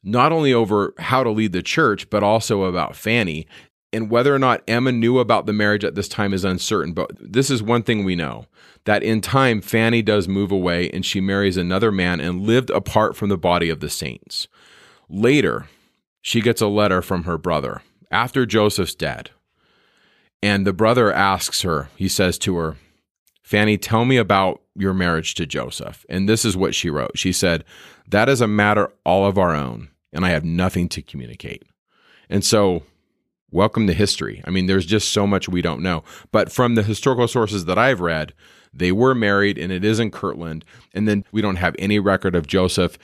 [0.04, 3.48] not only over how to lead the church, but also about Fanny.
[3.92, 6.94] And whether or not Emma knew about the marriage at this time is uncertain.
[6.94, 8.48] But this is one thing we know
[8.86, 13.16] that in time, Fanny does move away and she marries another man and lived apart
[13.16, 14.48] from the body of the saints.
[15.10, 15.68] Later,
[16.22, 17.82] she gets a letter from her brother
[18.12, 19.30] after Joseph's dead.
[20.42, 22.78] And the brother asks her, he says to her,
[23.44, 26.06] Fanny, tell me about your marriage to Joseph.
[26.10, 27.18] And this is what she wrote.
[27.18, 27.64] She said,
[28.08, 31.64] That is a matter all of our own, and I have nothing to communicate.
[32.30, 32.84] And so,
[33.52, 34.42] welcome to history.
[34.46, 36.04] I mean, there's just so much we don't know.
[36.32, 38.34] But from the historical sources that I've read,
[38.74, 40.66] they were married, and it is in Kirtland.
[40.94, 42.98] And then we don't have any record of Joseph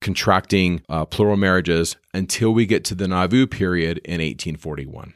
[0.00, 5.14] contracting uh, plural marriages until we get to the Nauvoo period in 1841.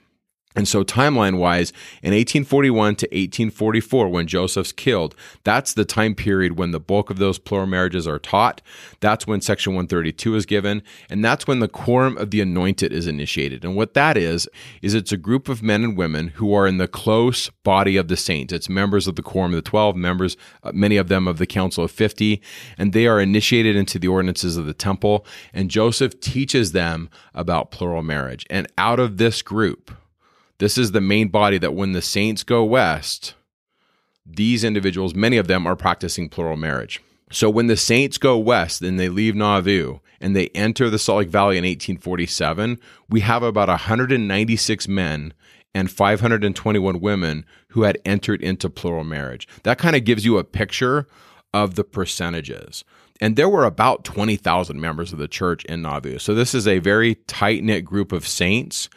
[0.57, 1.70] And so, timeline wise,
[2.02, 7.18] in 1841 to 1844, when Joseph's killed, that's the time period when the bulk of
[7.18, 8.62] those plural marriages are taught.
[9.00, 10.82] That's when Section 132 is given.
[11.11, 13.66] And that's when the Quorum of the Anointed is initiated.
[13.66, 14.48] And what that is,
[14.80, 18.09] is it's a group of men and women who are in the close body of
[18.09, 18.50] the saints.
[18.50, 21.46] It's members of the Quorum of the 12, members, uh, many of them of the
[21.46, 22.40] Council of 50,
[22.78, 25.26] and they are initiated into the ordinances of the temple.
[25.52, 28.46] And Joseph teaches them about plural marriage.
[28.48, 29.90] And out of this group,
[30.59, 33.34] this is the main body that when the saints go west,
[34.24, 37.00] these individuals, many of them are practicing plural marriage.
[37.30, 41.18] So when the saints go west and they leave Nauvoo and they enter the Salt
[41.18, 42.78] Lake Valley in 1847,
[43.09, 45.34] we have about 196 men
[45.74, 49.46] and 521 women who had entered into plural marriage.
[49.64, 51.07] That kind of gives you a picture
[51.52, 52.84] of the percentages.
[53.20, 56.18] And there were about 20,000 members of the church in Nauvoo.
[56.18, 58.88] So this is a very tight knit group of saints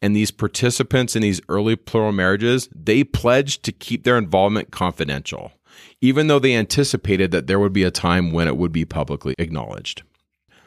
[0.00, 5.52] and these participants in these early plural marriages, they pledged to keep their involvement confidential,
[6.00, 9.34] even though they anticipated that there would be a time when it would be publicly
[9.38, 10.02] acknowledged.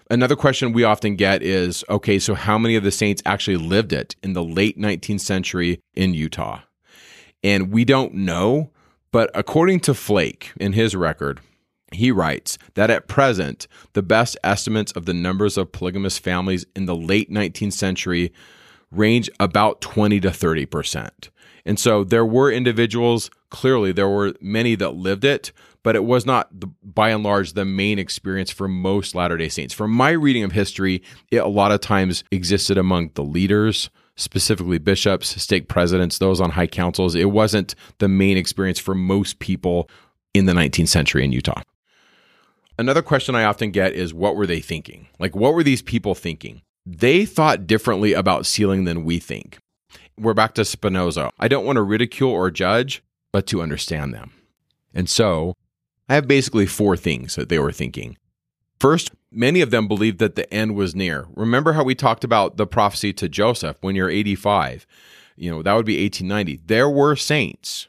[0.09, 3.93] Another question we often get is okay, so how many of the saints actually lived
[3.93, 6.59] it in the late 19th century in Utah?
[7.43, 8.71] And we don't know,
[9.13, 11.39] but according to Flake in his record,
[11.93, 16.85] he writes that at present, the best estimates of the numbers of polygamous families in
[16.85, 18.33] the late 19th century
[18.91, 21.29] range about 20 to 30%.
[21.65, 25.51] And so there were individuals, clearly, there were many that lived it,
[25.83, 29.49] but it was not, the, by and large, the main experience for most Latter day
[29.49, 29.73] Saints.
[29.73, 34.77] From my reading of history, it a lot of times existed among the leaders, specifically
[34.77, 37.15] bishops, stake presidents, those on high councils.
[37.15, 39.89] It wasn't the main experience for most people
[40.33, 41.61] in the 19th century in Utah.
[42.77, 45.07] Another question I often get is what were they thinking?
[45.19, 46.61] Like, what were these people thinking?
[46.85, 49.59] They thought differently about sealing than we think.
[50.17, 51.31] We're back to Spinoza.
[51.39, 54.31] I don't want to ridicule or judge, but to understand them.
[54.93, 55.55] And so
[56.09, 58.17] I have basically four things that they were thinking.
[58.79, 61.27] First, many of them believed that the end was near.
[61.35, 64.85] Remember how we talked about the prophecy to Joseph when you're 85?
[65.35, 66.63] You know, that would be 1890.
[66.65, 67.87] There were saints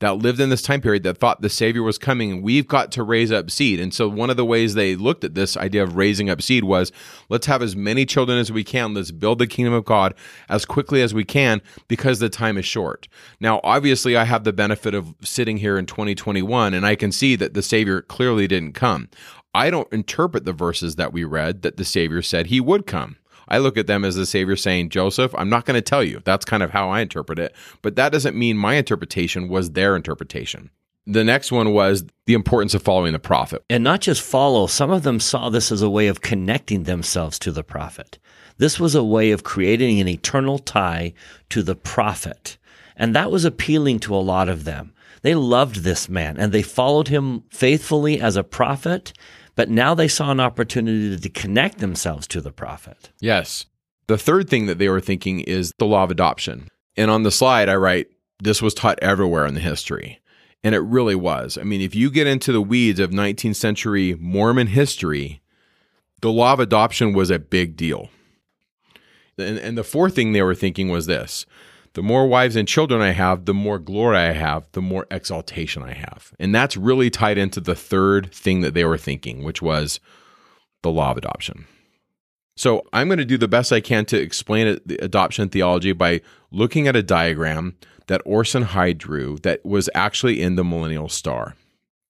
[0.00, 2.92] that lived in this time period that thought the Savior was coming and we've got
[2.92, 3.80] to raise up seed.
[3.80, 6.64] And so one of the ways they looked at this idea of raising up seed
[6.64, 6.92] was
[7.28, 8.94] let's have as many children as we can.
[8.94, 10.14] Let's build the kingdom of God
[10.48, 13.08] as quickly as we can because the time is short.
[13.40, 17.36] Now, obviously, I have the benefit of sitting here in 2021 and I can see
[17.36, 19.08] that the Savior clearly didn't come.
[19.54, 23.16] I don't interpret the verses that we read that the Savior said he would come.
[23.48, 26.20] I look at them as the Savior saying, Joseph, I'm not going to tell you.
[26.24, 27.54] That's kind of how I interpret it.
[27.82, 30.70] But that doesn't mean my interpretation was their interpretation.
[31.06, 33.64] The next one was the importance of following the prophet.
[33.70, 37.38] And not just follow, some of them saw this as a way of connecting themselves
[37.40, 38.18] to the prophet.
[38.58, 41.12] This was a way of creating an eternal tie
[41.50, 42.58] to the prophet.
[42.96, 44.94] And that was appealing to a lot of them.
[45.22, 49.12] They loved this man and they followed him faithfully as a prophet
[49.56, 53.10] but now they saw an opportunity to connect themselves to the prophet.
[53.20, 53.66] Yes.
[54.06, 56.68] The third thing that they were thinking is the law of adoption.
[56.96, 58.06] And on the slide, I write,
[58.38, 60.20] this was taught everywhere in the history.
[60.62, 61.58] And it really was.
[61.58, 65.40] I mean, if you get into the weeds of 19th century Mormon history,
[66.20, 68.10] the law of adoption was a big deal.
[69.38, 71.46] And, and the fourth thing they were thinking was this
[71.96, 75.82] the more wives and children I have, the more glory I have, the more exaltation
[75.82, 76.34] I have.
[76.38, 79.98] And that's really tied into the third thing that they were thinking, which was
[80.82, 81.64] the law of adoption.
[82.54, 86.20] So I'm going to do the best I can to explain the adoption theology by
[86.50, 87.78] looking at a diagram
[88.08, 91.56] that Orson Hyde drew that was actually in the Millennial Star.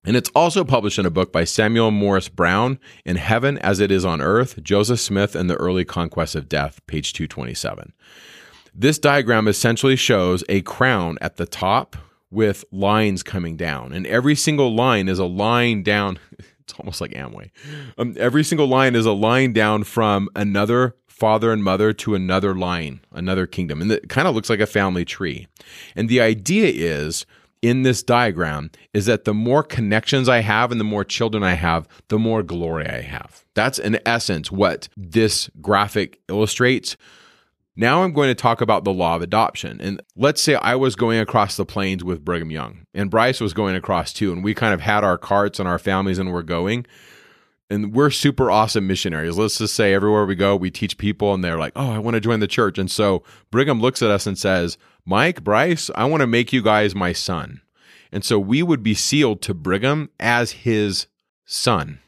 [0.05, 3.93] And it's also published in a book by Samuel Morris Brown, In Heaven as It
[3.93, 7.93] Is on Earth, Joseph Smith and the Early Conquest of Death, page 227.
[8.79, 11.97] This diagram essentially shows a crown at the top
[12.31, 16.19] with lines coming down, and every single line is a line down.
[16.69, 17.53] It's almost like Amway.
[17.97, 22.57] Um, every single line is a line down from another father and mother to another
[22.57, 23.81] line, another kingdom.
[23.81, 25.47] And it kind of looks like a family tree.
[25.95, 27.25] And the idea is
[27.63, 31.55] in this diagram is that the more connections I have and the more children I
[31.55, 33.45] have, the more glory I have.
[33.55, 36.97] That's in essence what this graphic illustrates.
[37.79, 39.79] Now I'm going to talk about the law of adoption.
[39.83, 43.53] And let's say I was going across the plains with Brigham Young and Bryce was
[43.53, 44.33] going across too.
[44.33, 46.87] And we kind of had our carts and our families and we're going.
[47.69, 49.37] And we're super awesome missionaries.
[49.37, 52.15] Let's just say everywhere we go, we teach people and they're like, oh, I want
[52.15, 52.79] to join the church.
[52.79, 56.63] And so Brigham looks at us and says, Mike, Bryce, I want to make you
[56.63, 57.61] guys my son.
[58.13, 61.09] And so we would be sealed to Brigham as his
[61.45, 61.99] son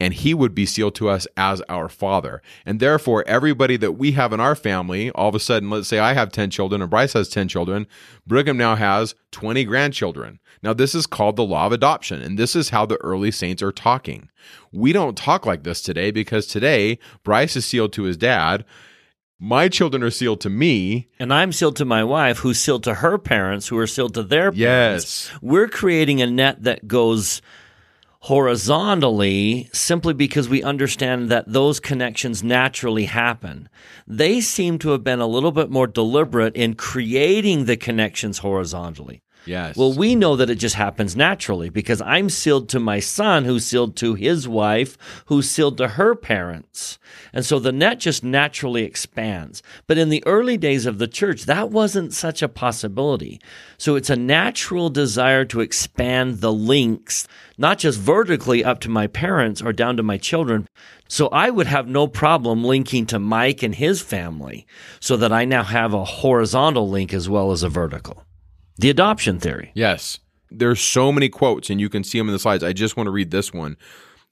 [0.00, 2.42] and he would be sealed to us as our father.
[2.66, 5.98] And therefore, everybody that we have in our family, all of a sudden, let's say
[5.98, 7.86] I have 10 children and Bryce has 10 children,
[8.26, 10.40] Brigham now has 20 grandchildren.
[10.62, 13.62] Now, this is called the law of adoption, and this is how the early saints
[13.62, 14.30] are talking.
[14.72, 18.64] We don't talk like this today because today, Bryce is sealed to his dad.
[19.38, 21.08] My children are sealed to me.
[21.18, 24.22] And I'm sealed to my wife, who's sealed to her parents, who are sealed to
[24.22, 24.58] their parents.
[25.30, 25.30] Yes.
[25.42, 27.42] We're creating a net that goes
[28.24, 33.68] horizontally simply because we understand that those connections naturally happen.
[34.06, 39.23] They seem to have been a little bit more deliberate in creating the connections horizontally.
[39.46, 39.76] Yes.
[39.76, 43.64] Well, we know that it just happens naturally because I'm sealed to my son, who's
[43.64, 46.98] sealed to his wife, who's sealed to her parents.
[47.32, 49.62] And so the net just naturally expands.
[49.86, 53.40] But in the early days of the church, that wasn't such a possibility.
[53.76, 57.28] So it's a natural desire to expand the links,
[57.58, 60.66] not just vertically up to my parents or down to my children.
[61.08, 64.66] So I would have no problem linking to Mike and his family
[65.00, 68.23] so that I now have a horizontal link as well as a vertical.
[68.76, 69.70] The adoption theory.
[69.74, 70.18] Yes.
[70.50, 72.64] There's so many quotes, and you can see them in the slides.
[72.64, 73.76] I just want to read this one.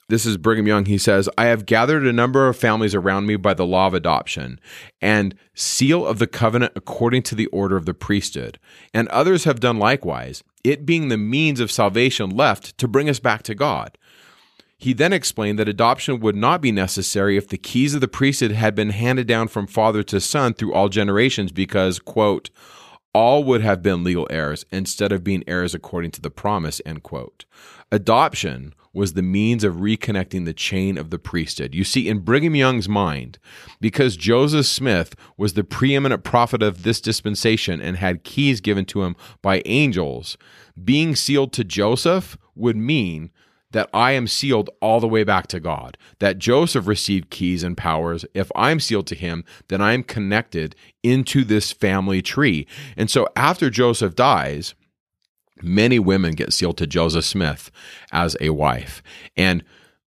[0.09, 0.85] This is Brigham Young.
[0.85, 3.95] He says, I have gathered a number of families around me by the law of
[3.95, 4.61] adoption
[5.01, 8.59] and seal of the covenant according to the order of the priesthood.
[8.93, 13.21] And others have done likewise, it being the means of salvation left to bring us
[13.21, 13.97] back to God.
[14.77, 18.51] He then explained that adoption would not be necessary if the keys of the priesthood
[18.51, 22.51] had been handed down from father to son through all generations because, quote,
[23.15, 27.03] all would have been legal heirs instead of being heirs according to the promise, end
[27.03, 27.45] quote.
[27.91, 31.75] Adoption was the means of reconnecting the chain of the priesthood.
[31.75, 33.39] You see, in Brigham Young's mind,
[33.81, 39.03] because Joseph Smith was the preeminent prophet of this dispensation and had keys given to
[39.03, 40.37] him by angels,
[40.83, 43.31] being sealed to Joseph would mean
[43.73, 47.77] that I am sealed all the way back to God, that Joseph received keys and
[47.77, 48.25] powers.
[48.35, 52.67] If I'm sealed to him, then I'm connected into this family tree.
[52.97, 54.75] And so after Joseph dies,
[55.63, 57.71] many women get sealed to Joseph Smith
[58.13, 59.03] as a wife.
[59.37, 59.65] And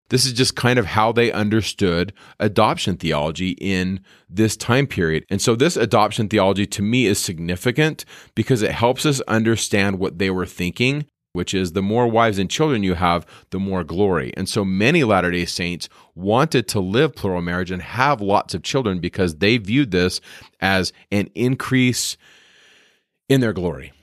[0.10, 5.24] this is just kind of how they understood adoption theology in this time period.
[5.30, 10.18] And so, this adoption theology to me is significant because it helps us understand what
[10.18, 14.34] they were thinking which is the more wives and children you have, the more glory.
[14.36, 18.64] And so many Latter day Saints wanted to live plural marriage and have lots of
[18.64, 20.22] children because they viewed this
[20.60, 22.18] as an increase
[23.28, 23.94] in their glory.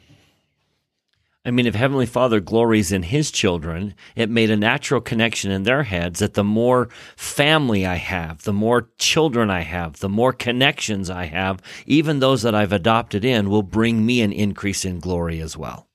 [1.45, 5.62] I mean, if Heavenly Father glories in His children, it made a natural connection in
[5.62, 10.33] their heads that the more family I have, the more children I have, the more
[10.33, 14.99] connections I have, even those that I've adopted in, will bring me an increase in
[14.99, 15.87] glory as well.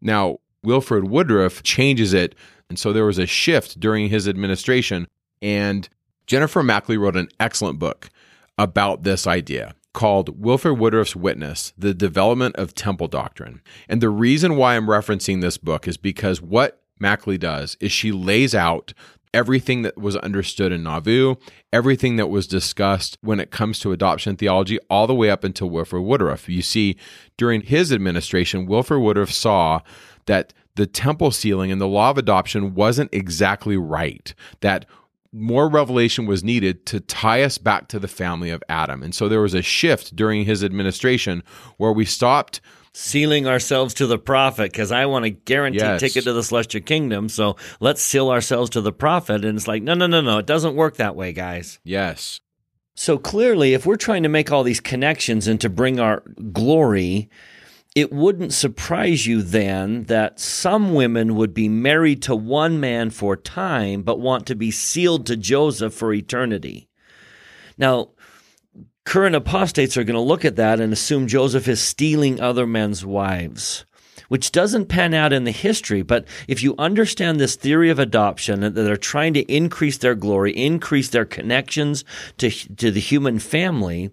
[0.00, 2.34] Now, Wilford Woodruff changes it.
[2.68, 5.06] And so there was a shift during his administration.
[5.40, 5.88] And
[6.26, 8.10] Jennifer Mackley wrote an excellent book
[8.58, 13.62] about this idea called Wilford Woodruff's Witness The Development of Temple Doctrine.
[13.88, 18.12] And the reason why I'm referencing this book is because what Mackley does is she
[18.12, 18.92] lays out
[19.36, 21.34] everything that was understood in Nauvoo,
[21.70, 25.68] everything that was discussed when it comes to adoption theology, all the way up until
[25.68, 26.48] Wilford Woodruff.
[26.48, 26.96] You see,
[27.36, 29.80] during his administration, Wilford Woodruff saw
[30.24, 34.86] that the temple sealing and the law of adoption wasn't exactly right, that
[35.32, 39.02] more revelation was needed to tie us back to the family of Adam.
[39.02, 41.42] And so there was a shift during his administration
[41.76, 42.62] where we stopped
[42.98, 46.00] sealing ourselves to the prophet because I want a guaranteed Yes.
[46.00, 47.28] ticket to the celestial kingdom.
[47.28, 49.44] So let's seal ourselves to the prophet.
[49.44, 50.38] And it's like, no, no, no, no.
[50.38, 51.78] It doesn't work that way, guys.
[51.84, 52.40] Yes.
[52.94, 56.22] So clearly, if we're trying to make all these connections and to bring our
[56.54, 57.28] glory,
[57.94, 63.36] it wouldn't surprise you then that some women would be married to one man for
[63.36, 66.88] time, but want to be sealed to Joseph for eternity.
[67.76, 68.12] Now,
[69.06, 73.06] current apostates are going to look at that and assume Joseph is stealing other men's
[73.06, 73.86] wives.
[74.28, 76.02] which doesn't pan out in the history.
[76.02, 80.50] But if you understand this theory of adoption, that they're trying to increase their glory,
[80.50, 82.04] increase their connections
[82.38, 84.10] to, to the human family,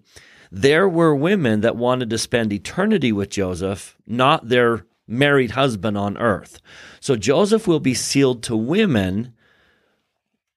[0.52, 6.16] there were women that wanted to spend eternity with Joseph, not their married husband on
[6.16, 6.60] earth.
[7.00, 9.34] So Joseph will be sealed to women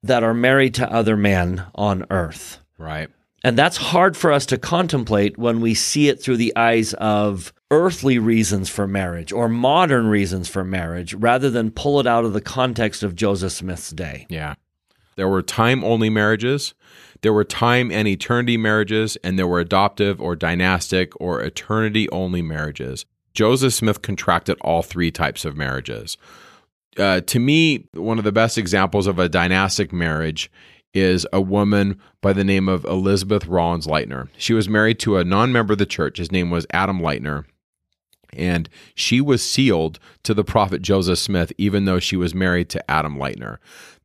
[0.04, 2.60] that are married to other men on earth.
[2.78, 3.10] Right.
[3.44, 7.54] And that's hard for us to contemplate when we see it through the eyes of
[7.70, 12.34] earthly reasons for marriage or modern reasons for marriage rather than pull it out of
[12.34, 14.26] the context of Joseph Smith's day.
[14.30, 14.56] Yeah.
[15.16, 16.74] There were time only marriages,
[17.22, 22.42] there were time and eternity marriages, and there were adoptive or dynastic or eternity only
[22.42, 23.06] marriages.
[23.34, 26.18] Joseph Smith contracted all three types of marriages.
[26.98, 30.52] Uh, to me, one of the best examples of a dynastic marriage
[30.94, 34.30] is a woman by the name of Elizabeth Rollins Lightner.
[34.38, 36.18] She was married to a non member of the church.
[36.18, 37.46] His name was Adam Lightner.
[38.34, 42.92] And she was sealed to the prophet Joseph Smith, even though she was married to
[42.92, 43.58] Adam Lightner.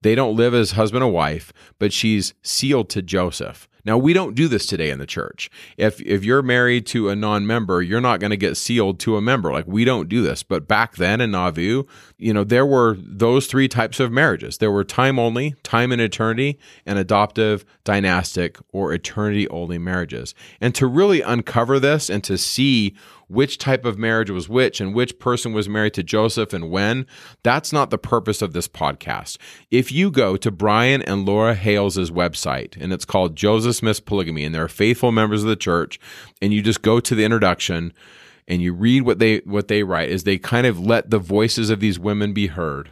[0.02, 3.68] They don't live as husband and wife, but she's sealed to Joseph.
[3.84, 5.50] Now we don't do this today in the church.
[5.76, 9.20] If if you're married to a non-member, you're not going to get sealed to a
[9.20, 9.52] member.
[9.52, 10.42] Like we don't do this.
[10.42, 11.84] But back then in Nauvoo,
[12.16, 14.58] you know, there were those three types of marriages.
[14.58, 20.34] There were time only, time and eternity, and adoptive, dynastic, or eternity only marriages.
[20.60, 22.94] And to really uncover this and to see
[23.32, 27.06] which type of marriage was which and which person was married to Joseph and when.
[27.42, 29.38] That's not the purpose of this podcast.
[29.70, 34.44] If you go to Brian and Laura Hales' website, and it's called Joseph Smith's Polygamy,
[34.44, 35.98] and they're faithful members of the church,
[36.40, 37.92] and you just go to the introduction
[38.48, 41.70] and you read what they what they write, is they kind of let the voices
[41.70, 42.90] of these women be heard.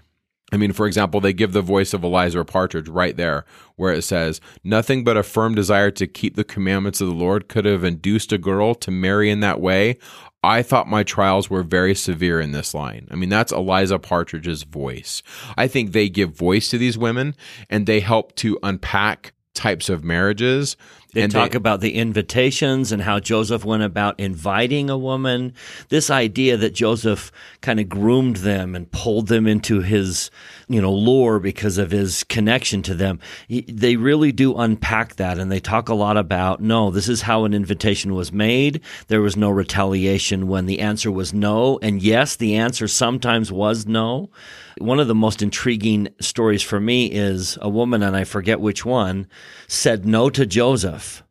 [0.52, 3.44] I mean, for example, they give the voice of Eliza Partridge right there,
[3.76, 7.48] where it says, Nothing but a firm desire to keep the commandments of the Lord
[7.48, 9.98] could have induced a girl to marry in that way.
[10.42, 13.08] I thought my trials were very severe in this line.
[13.10, 15.22] I mean, that's Eliza Partridge's voice.
[15.56, 17.36] I think they give voice to these women
[17.68, 20.76] and they help to unpack types of marriages.
[21.12, 25.54] They and talk they, about the invitations and how Joseph went about inviting a woman.
[25.88, 30.30] This idea that Joseph kind of groomed them and pulled them into his,
[30.68, 33.20] you know, lore because of his connection to them.
[33.48, 37.44] They really do unpack that and they talk a lot about, no, this is how
[37.44, 38.80] an invitation was made.
[39.08, 41.78] There was no retaliation when the answer was no.
[41.82, 44.30] And yes, the answer sometimes was no.
[44.78, 48.84] One of the most intriguing stories for me is a woman, and I forget which
[48.84, 49.26] one,
[49.66, 51.22] said no to Joseph.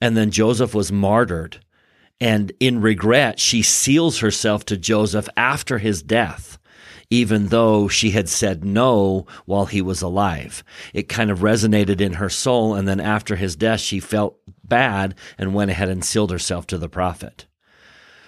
[0.00, 1.63] And then Joseph was martyred.
[2.24, 6.58] And in regret, she seals herself to Joseph after his death,
[7.10, 10.64] even though she had said no while he was alive.
[10.94, 12.76] It kind of resonated in her soul.
[12.76, 16.78] And then after his death, she felt bad and went ahead and sealed herself to
[16.78, 17.44] the prophet.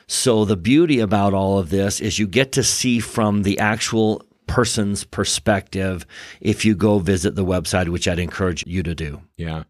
[0.07, 4.23] So the beauty about all of this is you get to see from the actual
[4.47, 6.05] person's perspective
[6.43, 9.23] if you go visit the website, which I'd encourage you to do.
[9.39, 9.63] Yeah.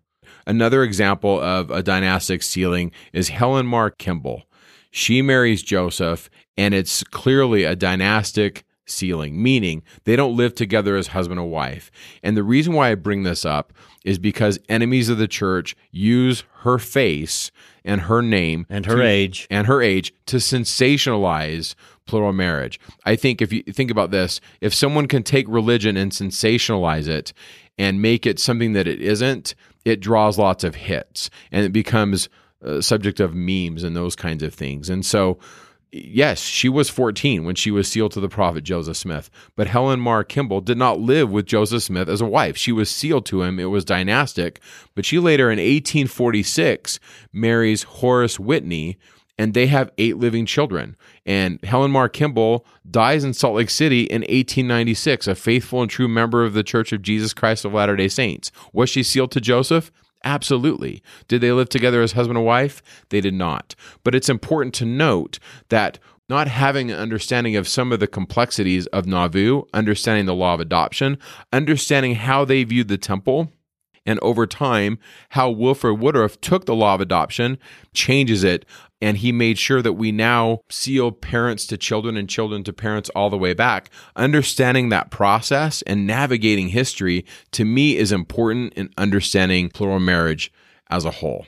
[0.46, 4.44] Another example of a dynastic sealing is Helen Mar Kimball.
[4.90, 11.08] She marries Joseph, and it's clearly a dynastic sealing, meaning they don't live together as
[11.08, 11.90] husband and wife.
[12.22, 13.72] And the reason why I bring this up
[14.04, 17.50] is because enemies of the church use her face
[17.84, 21.74] and her name and her to, age and her age to sensationalize
[22.06, 22.78] plural marriage.
[23.04, 27.32] I think if you think about this, if someone can take religion and sensationalize it
[27.76, 29.54] and make it something that it isn't,
[29.86, 32.28] it draws lots of hits and it becomes
[32.60, 34.90] a subject of memes and those kinds of things.
[34.90, 35.38] And so
[35.92, 39.30] yes, she was 14 when she was sealed to the prophet Joseph Smith.
[39.54, 42.56] But Helen Mar Kimball did not live with Joseph Smith as a wife.
[42.56, 43.60] She was sealed to him.
[43.60, 44.60] It was dynastic.
[44.96, 46.98] But she later in 1846
[47.32, 48.98] marries Horace Whitney,
[49.38, 50.96] and they have eight living children.
[51.24, 56.08] And Helen Mar Kimball dies in Salt Lake City in 1896, a faithful and true
[56.08, 58.50] member of the Church of Jesus Christ of Latter day Saints.
[58.72, 59.92] Was she sealed to Joseph?
[60.24, 61.02] Absolutely.
[61.28, 62.82] Did they live together as husband and wife?
[63.10, 63.74] They did not.
[64.02, 65.38] But it's important to note
[65.68, 65.98] that
[66.28, 70.60] not having an understanding of some of the complexities of Nauvoo, understanding the law of
[70.60, 71.18] adoption,
[71.52, 73.52] understanding how they viewed the temple,
[74.06, 74.98] and over time,
[75.30, 77.58] how Wilford Woodruff took the law of adoption,
[77.92, 78.64] changes it,
[79.00, 83.10] and he made sure that we now seal parents to children and children to parents
[83.10, 83.90] all the way back.
[84.14, 90.52] Understanding that process and navigating history to me is important in understanding plural marriage
[90.88, 91.46] as a whole.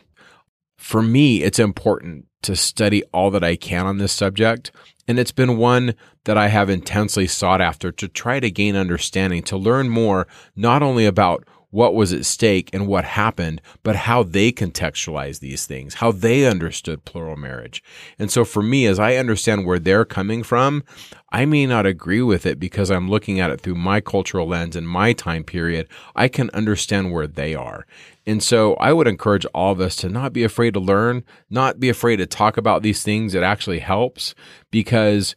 [0.76, 4.70] For me, it's important to study all that I can on this subject.
[5.06, 5.94] And it's been one
[6.24, 10.82] that I have intensely sought after to try to gain understanding, to learn more, not
[10.82, 15.94] only about what was at stake and what happened, but how they contextualize these things,
[15.94, 17.82] how they understood plural marriage.
[18.18, 20.82] And so for me, as I understand where they're coming from,
[21.30, 24.76] I may not agree with it because I'm looking at it through my cultural lens
[24.76, 25.88] and my time period.
[26.16, 27.86] I can understand where they are.
[28.26, 31.80] And so I would encourage all of us to not be afraid to learn, not
[31.80, 33.34] be afraid to talk about these things.
[33.34, 34.34] It actually helps
[34.70, 35.36] because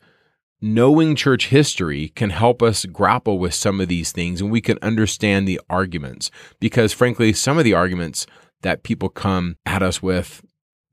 [0.61, 4.77] knowing church history can help us grapple with some of these things and we can
[4.81, 6.29] understand the arguments
[6.59, 8.27] because frankly some of the arguments
[8.61, 10.43] that people come at us with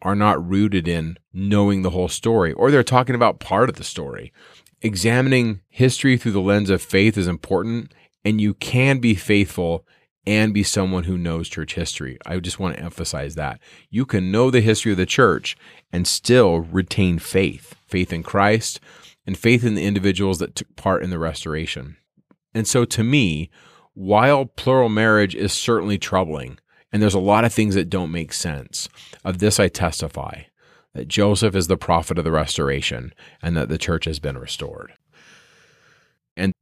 [0.00, 3.84] are not rooted in knowing the whole story or they're talking about part of the
[3.84, 4.32] story
[4.80, 7.92] examining history through the lens of faith is important
[8.24, 9.84] and you can be faithful
[10.26, 12.18] and be someone who knows church history.
[12.26, 13.60] I just want to emphasize that.
[13.88, 15.56] You can know the history of the church
[15.90, 18.78] and still retain faith, faith in Christ,
[19.28, 21.98] and faith in the individuals that took part in the restoration.
[22.54, 23.50] And so to me,
[23.92, 26.58] while plural marriage is certainly troubling,
[26.90, 28.88] and there's a lot of things that don't make sense,
[29.26, 30.44] of this I testify
[30.94, 34.94] that Joseph is the prophet of the restoration and that the church has been restored.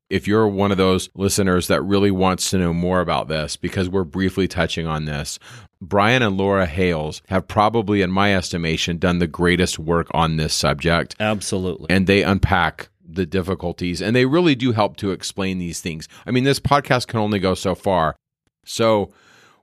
[0.08, 3.88] If you're one of those listeners that really wants to know more about this, because
[3.88, 5.38] we're briefly touching on this,
[5.80, 10.54] Brian and Laura Hales have probably, in my estimation, done the greatest work on this
[10.54, 11.16] subject.
[11.18, 11.86] Absolutely.
[11.90, 16.08] And they unpack the difficulties and they really do help to explain these things.
[16.26, 18.16] I mean, this podcast can only go so far.
[18.64, 19.12] So,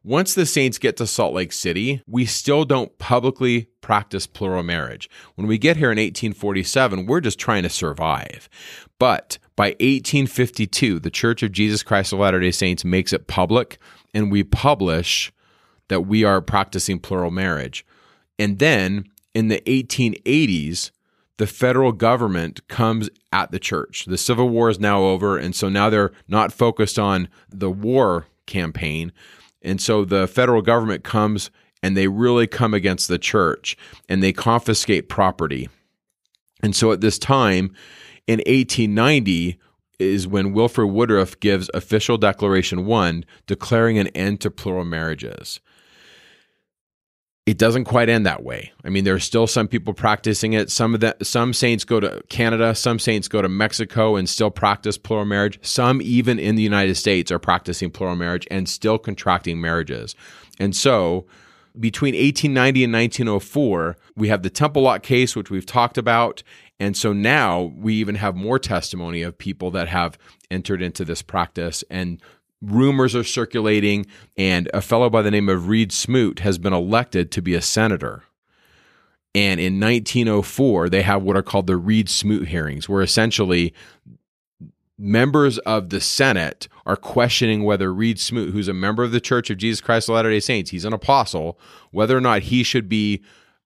[0.05, 5.07] once the Saints get to Salt Lake City, we still don't publicly practice plural marriage.
[5.35, 8.49] When we get here in 1847, we're just trying to survive.
[8.97, 13.77] But by 1852, the Church of Jesus Christ of Latter day Saints makes it public,
[14.11, 15.31] and we publish
[15.89, 17.85] that we are practicing plural marriage.
[18.39, 19.05] And then
[19.35, 20.89] in the 1880s,
[21.37, 24.05] the federal government comes at the church.
[24.05, 28.25] The Civil War is now over, and so now they're not focused on the war
[28.45, 29.11] campaign
[29.63, 31.49] and so the federal government comes
[31.83, 33.77] and they really come against the church
[34.09, 35.69] and they confiscate property.
[36.63, 37.75] And so at this time
[38.25, 39.59] in 1890
[39.99, 45.59] is when Wilford Woodruff gives official declaration 1 declaring an end to plural marriages
[47.45, 48.71] it doesn't quite end that way.
[48.85, 50.71] I mean, there are still some people practicing it.
[50.71, 54.49] Some of the some saints go to Canada, some saints go to Mexico and still
[54.49, 55.59] practice plural marriage.
[55.61, 60.15] Some even in the United States are practicing plural marriage and still contracting marriages.
[60.57, 61.25] And so,
[61.79, 66.43] between 1890 and 1904, we have the Temple Lot case, which we've talked about.
[66.79, 70.17] And so now we even have more testimony of people that have
[70.51, 72.21] entered into this practice and
[72.63, 74.05] rumors are circulating,
[74.37, 77.61] and a fellow by the name of Reed Smoot has been elected to be a
[77.61, 78.23] senator.
[79.35, 83.73] And in 1904, they have what are called the Reed Smoot hearings, where essentially
[85.03, 89.49] members of the Senate are questioning whether Reed Smoot, who's a member of the Church
[89.49, 91.59] of Jesus Christ of Latter day Saints, he's an apostle,
[91.91, 93.21] whether or not he should be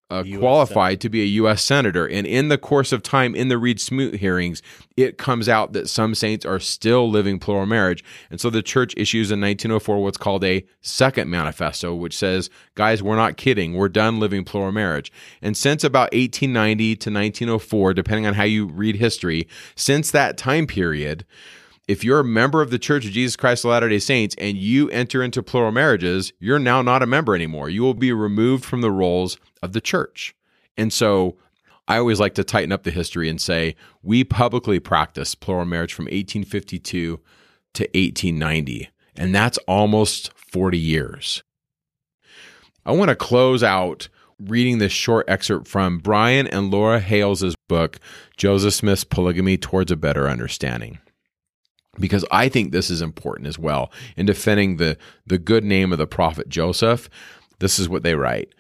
[0.10, 1.62] uh, qualified to be a U.S.
[1.62, 2.08] senator.
[2.08, 4.62] And in the course of time, in the Reed Smoot hearings,
[4.96, 8.04] it comes out that some saints are still living plural marriage.
[8.32, 13.04] And so the church issues in 1904 what's called a second manifesto, which says, guys,
[13.04, 13.74] we're not kidding.
[13.74, 15.12] We're done living plural marriage.
[15.42, 20.68] And since about 1890 to 1904, depending on how you read history, since that time
[20.68, 21.26] period,
[21.88, 24.58] if you're a member of the Church of Jesus Christ of Latter day Saints and
[24.58, 27.70] you enter into plural marriages, you're now not a member anymore.
[27.70, 30.36] You will be removed from the rolls of the church.
[30.78, 31.38] And so
[31.88, 35.94] I always like to tighten up the history and say we publicly practiced plural marriage
[35.94, 37.20] from 1852
[37.74, 41.44] to 1890, and that's almost 40 years.
[42.86, 44.10] I want to close out
[44.40, 48.00] reading this short excerpt from Brian and Laura Hales' book,
[48.36, 51.00] Joseph Smith's Polygamy Towards a Better Understanding
[52.00, 55.98] because I think this is important as well in defending the, the good name of
[55.98, 57.10] the prophet Joseph.
[57.60, 58.54] This is what they write.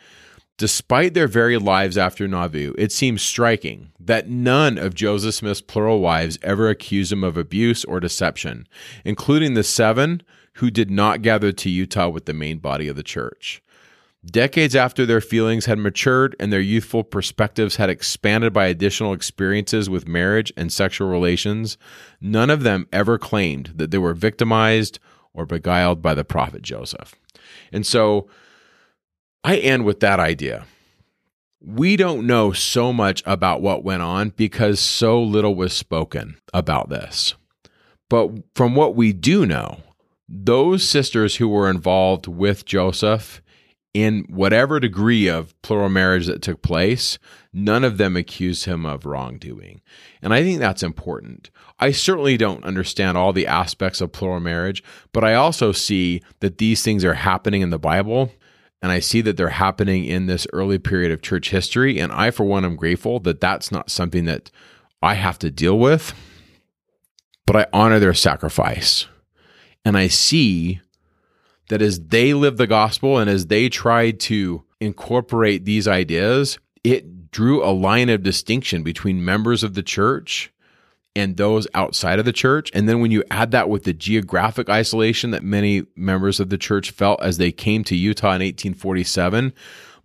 [0.57, 5.99] Despite their very lives after Nauvoo, it seems striking that none of Joseph Smith's plural
[5.99, 8.67] wives ever accused him of abuse or deception,
[9.05, 10.23] including the seven
[10.53, 13.61] who did not gather to Utah with the main body of the church.
[14.31, 19.89] Decades after their feelings had matured and their youthful perspectives had expanded by additional experiences
[19.89, 21.77] with marriage and sexual relations,
[22.19, 24.99] none of them ever claimed that they were victimized
[25.33, 27.15] or beguiled by the prophet Joseph.
[27.71, 28.27] And so
[29.43, 30.65] I end with that idea.
[31.61, 36.89] We don't know so much about what went on because so little was spoken about
[36.89, 37.35] this.
[38.09, 39.79] But from what we do know,
[40.27, 43.41] those sisters who were involved with Joseph
[43.97, 47.17] in whatever degree of plural marriage that took place,
[47.51, 49.81] none of them accused him of wrongdoing.
[50.21, 51.49] And I think that's important.
[51.79, 54.83] I certainly don't understand all the aspects of plural marriage,
[55.13, 58.31] but I also see that these things are happening in the Bible.
[58.83, 61.97] And I see that they're happening in this early period of church history.
[61.97, 64.51] And I, for one, am grateful that that's not something that
[65.01, 66.13] I have to deal with,
[67.47, 69.07] but I honor their sacrifice.
[69.83, 70.81] And I see
[71.69, 77.31] that as they live the gospel and as they tried to incorporate these ideas, it
[77.31, 80.51] drew a line of distinction between members of the church
[81.15, 82.69] and those outside of the church.
[82.73, 86.59] And then when you add that with the geographic isolation that many members of the
[86.59, 89.51] church felt as they came to Utah in 1847,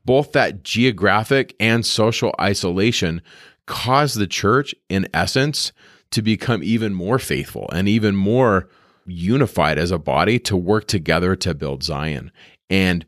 [0.05, 3.23] both that geographic and social isolation
[3.67, 5.73] caused the church, in essence,
[6.11, 8.69] to become even more faithful and even more
[9.07, 12.33] unified as a body to work together to build Zion.
[12.71, 13.05] And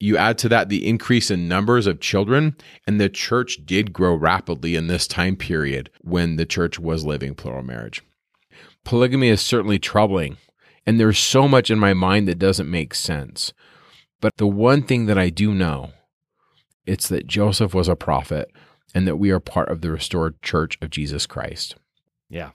[0.00, 2.56] you add to that the increase in numbers of children,
[2.86, 7.34] and the church did grow rapidly in this time period when the church was living
[7.34, 8.02] plural marriage.
[8.84, 10.36] Polygamy is certainly troubling,
[10.84, 13.52] and there's so much in my mind that doesn't make sense.
[14.20, 15.92] But the one thing that I do know,
[16.86, 18.50] it's that Joseph was a prophet
[18.94, 21.76] and that we are part of the restored church of Jesus Christ.
[22.28, 22.50] Yeah.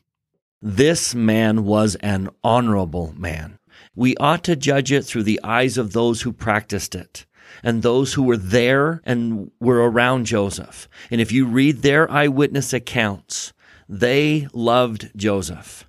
[0.61, 3.59] This man was an honorable man.
[3.95, 7.25] We ought to judge it through the eyes of those who practiced it
[7.63, 10.89] and those who were there and were around Joseph.
[11.09, 13.53] And if you read their eyewitness accounts,
[13.87, 15.85] they loved Joseph.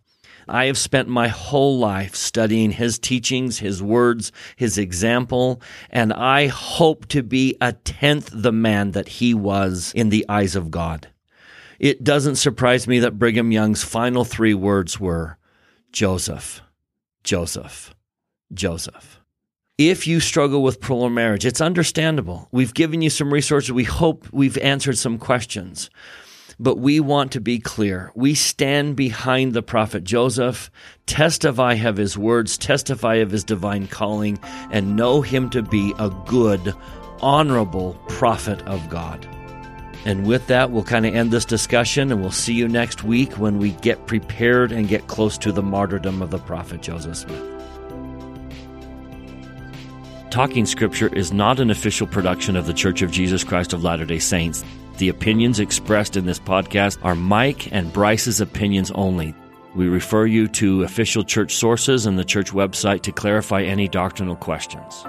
[0.48, 5.60] I have spent my whole life studying his teachings, his words, his example,
[5.90, 10.54] and I hope to be a tenth the man that he was in the eyes
[10.54, 11.08] of God.
[11.80, 15.38] It doesn't surprise me that Brigham Young's final three words were
[15.92, 16.60] Joseph,
[17.24, 17.94] Joseph,
[18.52, 19.18] Joseph.
[19.78, 22.48] If you struggle with plural marriage, it's understandable.
[22.52, 23.72] We've given you some resources.
[23.72, 25.88] We hope we've answered some questions.
[26.58, 28.12] But we want to be clear.
[28.14, 30.70] We stand behind the prophet Joseph,
[31.06, 34.38] testify of his words, testify of his divine calling,
[34.70, 36.74] and know him to be a good,
[37.22, 39.26] honorable prophet of God.
[40.04, 43.32] And with that, we'll kind of end this discussion and we'll see you next week
[43.34, 47.60] when we get prepared and get close to the martyrdom of the prophet Joseph Smith.
[50.30, 54.06] Talking Scripture is not an official production of the Church of Jesus Christ of Latter
[54.06, 54.64] day Saints.
[54.98, 59.34] The opinions expressed in this podcast are Mike and Bryce's opinions only.
[59.74, 64.36] We refer you to official church sources and the church website to clarify any doctrinal
[64.36, 65.04] questions.